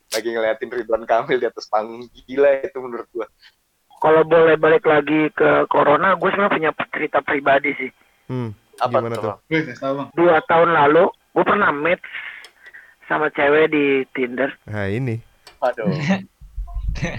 [0.09, 3.27] Lagi ngeliatin Ridwan Kamil di atas panggung gila itu menurut gua.
[3.99, 7.91] Kalau boleh balik lagi ke corona, gue sebenarnya punya cerita pribadi sih.
[8.31, 9.35] Hmm, Apa Gimana tuh?
[10.15, 12.07] Dua tahun lalu, gue pernah match
[13.11, 14.55] sama cewek di Tinder.
[14.71, 15.19] Nah ini.
[15.59, 15.91] Aduh.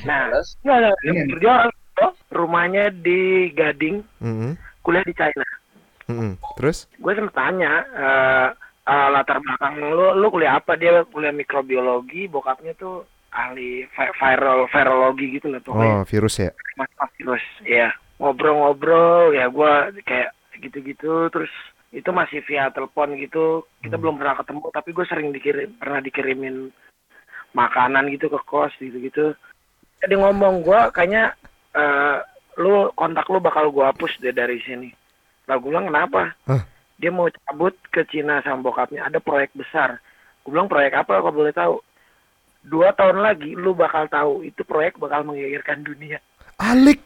[0.05, 0.49] Nah, Terus?
[1.41, 4.53] Dia orang tuh, rumahnya di Gading, Mm-mm.
[4.81, 5.47] kuliah di China.
[6.09, 6.33] Mm-mm.
[6.59, 6.89] Terus?
[6.97, 8.49] Gue sempat tanya eh
[8.85, 10.75] eh, latar belakang lu, lu kuliah apa?
[10.75, 16.03] Dia kuliah mikrobiologi, bokapnya tuh ahli vi- viral virologi gitu lah pokoknya.
[16.03, 16.51] Oh virus ya.
[16.75, 21.53] mas mas terus ya ngobrol-ngobrol ya gua kayak gitu-gitu terus
[21.95, 24.03] itu masih via telepon gitu kita Hmm.
[24.03, 26.71] belum pernah ketemu tapi gue sering dikirim pernah dikirimin
[27.55, 29.35] makanan gitu ke kos gitu-gitu
[30.01, 31.37] jadi ngomong gua kayaknya
[31.77, 32.19] eh,
[32.61, 34.91] lu kontak lu bakal gua hapus deh dari sini.
[35.51, 36.31] Lah gue bilang kenapa?
[36.47, 36.63] Hah?
[37.01, 39.09] dia mau cabut ke Cina sama bokapnya.
[39.09, 39.97] Ada proyek besar.
[40.45, 41.25] Gue bilang proyek apa?
[41.25, 41.81] Kalau boleh tahu.
[42.61, 44.45] Dua tahun lagi lu bakal tahu.
[44.45, 46.21] Itu proyek bakal menggegerkan dunia.
[46.61, 47.01] Alik.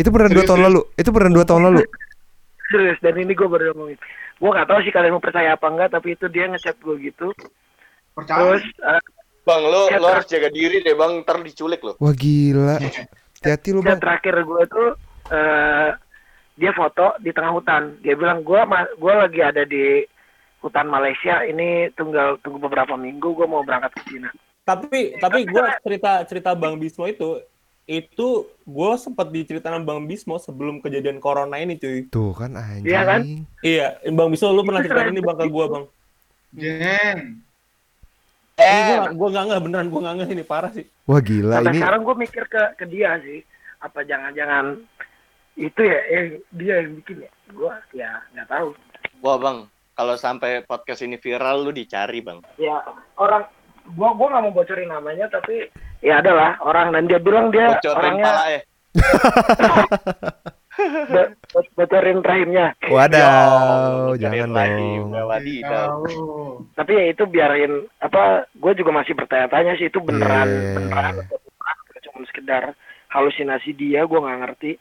[0.00, 0.80] Itu beneran dua tahun lalu.
[0.96, 1.80] Itu beneran dua tahun lalu.
[2.72, 4.00] serius dan ini gue baru ngomongin.
[4.40, 7.28] Gue nggak tahu sih kalian mau percaya apa enggak tapi itu dia ngechat gue gitu.
[8.16, 8.40] Percaya.
[8.40, 9.02] terus eh,
[9.42, 11.26] Bang, lo, Ya, lo harus jaga diri deh, Bang.
[11.26, 11.98] Ntar diculik lo.
[11.98, 12.78] Wah gila.
[13.42, 14.02] Hati-hati lu dan bang.
[14.06, 14.88] terakhir gue tuh
[15.34, 15.90] eh
[16.54, 18.60] dia foto di tengah hutan dia bilang gue
[19.02, 20.06] gue lagi ada di
[20.62, 24.30] hutan Malaysia ini tunggal tunggu beberapa minggu gue mau berangkat ke Cina
[24.62, 27.42] Tapi tapi gue cerita cerita Bang Bismo itu
[27.82, 32.06] itu gue sempat diceritain Bang Bismo sebelum kejadian corona ini cuy.
[32.14, 32.86] Tuh kan anjing.
[32.86, 33.20] Iya kan?
[33.58, 35.84] Iya, Bang Bismo lu pernah ceritain ini Bang ke gue Bang.
[36.54, 37.42] Jeng.
[38.60, 40.84] Eh, gua, gua nggak ngeh beneran gua nggak ngeh ini parah sih.
[41.08, 41.80] Wah gila sampai ini.
[41.82, 43.40] sekarang gue mikir ke ke dia sih
[43.82, 44.78] apa jangan-jangan
[45.58, 48.68] itu ya eh, dia yang bikin ya gue ya nggak tahu
[49.20, 52.40] wah Bang, kalau sampai podcast ini viral, lu dicari Bang.
[52.56, 52.80] ya
[53.18, 53.44] orang
[53.98, 55.66] gua gua nggak mau bocorin namanya tapi
[56.00, 58.62] ya adalah orang dan dia bilang dia Bocorin orangnya pala eh.
[61.04, 64.50] bo- bo- bocorin rahimnya Wadaw, Ya, jangan
[65.62, 66.02] dong.
[66.72, 70.74] tapi ya itu biarin apa gue juga masih bertanya-tanya sih itu beneran Iya.
[70.76, 72.62] beneran atau bukan cuma sekedar
[73.08, 74.72] halusinasi dia gua nggak ngerti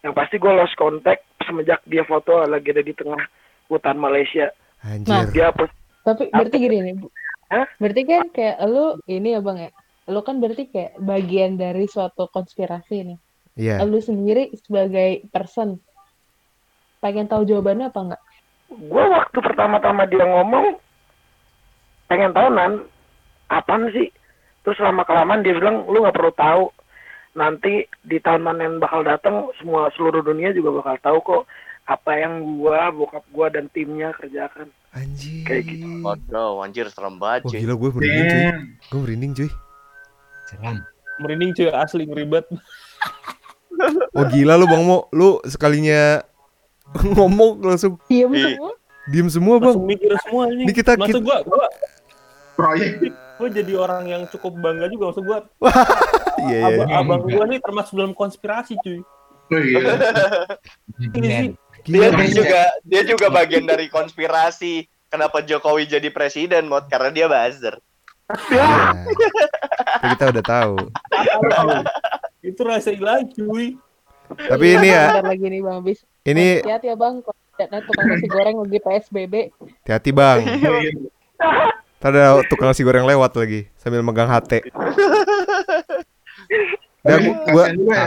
[0.00, 3.22] yang pasti gue lost contact semenjak dia foto lagi ada di tengah
[3.66, 5.26] hutan Malaysia Anjir.
[5.30, 7.12] dia hapus Tapi berarti gini nih, Bu.
[7.48, 7.68] Hah?
[7.76, 9.68] Berarti kan kayak lu ini ya Bang ya.
[10.06, 13.18] Lu kan berarti kayak bagian dari suatu konspirasi nih.
[13.58, 13.82] Iya.
[13.82, 15.82] Lu sendiri sebagai person
[17.02, 18.22] pengen tahu jawabannya apa enggak?
[18.68, 20.76] gue waktu pertama-tama dia ngomong
[22.04, 22.84] pengen tahu nan
[23.48, 24.12] apaan sih
[24.60, 26.64] terus lama kelamaan dia bilang lu nggak perlu tahu
[27.32, 31.42] nanti di tahun mana yang bakal datang semua seluruh dunia juga bakal tahu kok
[31.88, 35.44] apa yang gua bokap gua dan timnya kerjakan Anjir.
[35.44, 36.00] Kayak gitu.
[36.00, 37.60] Waduh, anjir serem banget Wah cuy.
[37.60, 38.44] gila gue merinding cuy.
[38.88, 39.50] Gue merinding cuy.
[40.48, 40.76] Seram.
[41.20, 42.46] Merinding cuy asli ngeribet.
[44.12, 46.22] Oh gila lu Bang Mo, lu sekalinya
[47.14, 48.54] ngomong langsung Diam Ih.
[48.54, 48.72] semua.
[49.06, 49.72] diem semua Bang.
[49.72, 50.62] Langsung mikir semua ini.
[50.64, 51.66] Ini kita- maksud gua gua
[52.54, 53.12] Proyek.
[53.34, 55.38] gua jadi orang yang cukup bangga juga maksud gua
[56.40, 56.66] Iya iya.
[56.68, 59.00] abang, abang gua nih termasuk dalam konspirasi cuy.
[59.48, 59.80] Oh iya.
[61.10, 61.48] Ini sih
[61.84, 64.84] Dia, juga dia juga bagian dari konspirasi.
[65.08, 66.84] Kenapa Jokowi jadi presiden, Mod?
[66.86, 67.80] Karena dia buzzer.
[68.52, 68.92] Iya.
[69.96, 70.74] Itu kita udah tahu.
[72.42, 73.66] Itu rasa ilahi cuy.
[74.28, 76.04] Tapi ini ya, Bentar lagi nih Bang Bis.
[76.28, 77.24] ini Hati-hati ya Bang.
[77.58, 79.34] Kalau tukang nasi goreng lagi PSBB.
[79.82, 80.40] hati-hati Bang.
[80.44, 80.92] Iya.
[81.98, 84.62] Ntar ada tukang nasi goreng lewat lagi sambil megang HT.
[87.06, 88.04] Ya, Tapi gua, ya,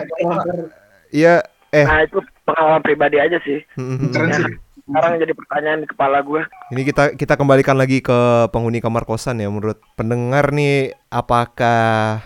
[1.11, 1.35] iya
[1.71, 4.35] eh nah itu pengalaman pribadi aja sih mm, mm, keren mm.
[4.35, 4.55] sih.
[4.91, 6.43] sekarang jadi pertanyaan di kepala gua
[6.75, 12.19] ini kita kita kembalikan lagi ke penghuni kamar kosan ya menurut pendengar nih apakah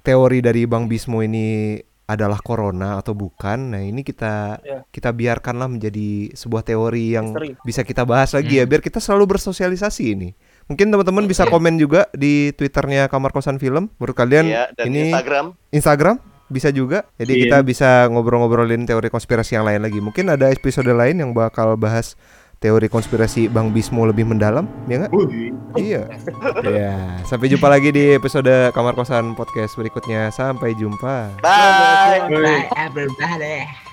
[0.00, 3.76] teori dari Bang Bismo ini adalah corona atau bukan?
[3.76, 4.80] Nah, ini kita Ya.
[4.88, 7.52] kita biarkanlah menjadi sebuah teori yang Misteri.
[7.60, 10.32] bisa kita bahas lagi ya biar kita selalu bersosialisasi ini.
[10.66, 13.92] Mungkin teman-teman bisa komen juga di twitternya Kamar Kosan Film.
[13.96, 15.46] Menurut kalian Iya, dan ini Instagram.
[15.68, 16.16] Instagram
[16.48, 17.04] bisa juga.
[17.20, 17.42] Jadi Iya.
[17.44, 20.00] kita bisa ngobrol-ngobrolin teori konspirasi yang lain lagi.
[20.00, 22.16] Mungkin ada episode lain yang bakal bahas
[22.58, 25.12] teori konspirasi Bang Bismo lebih mendalam, ya nggak?
[25.78, 26.02] Iya.
[26.58, 27.22] Iya.
[27.28, 30.32] Sampai jumpa lagi di episode Kamar Kosan podcast berikutnya.
[30.34, 31.30] Sampai jumpa.
[31.38, 32.24] Bye.
[32.26, 33.87] Bye everybody.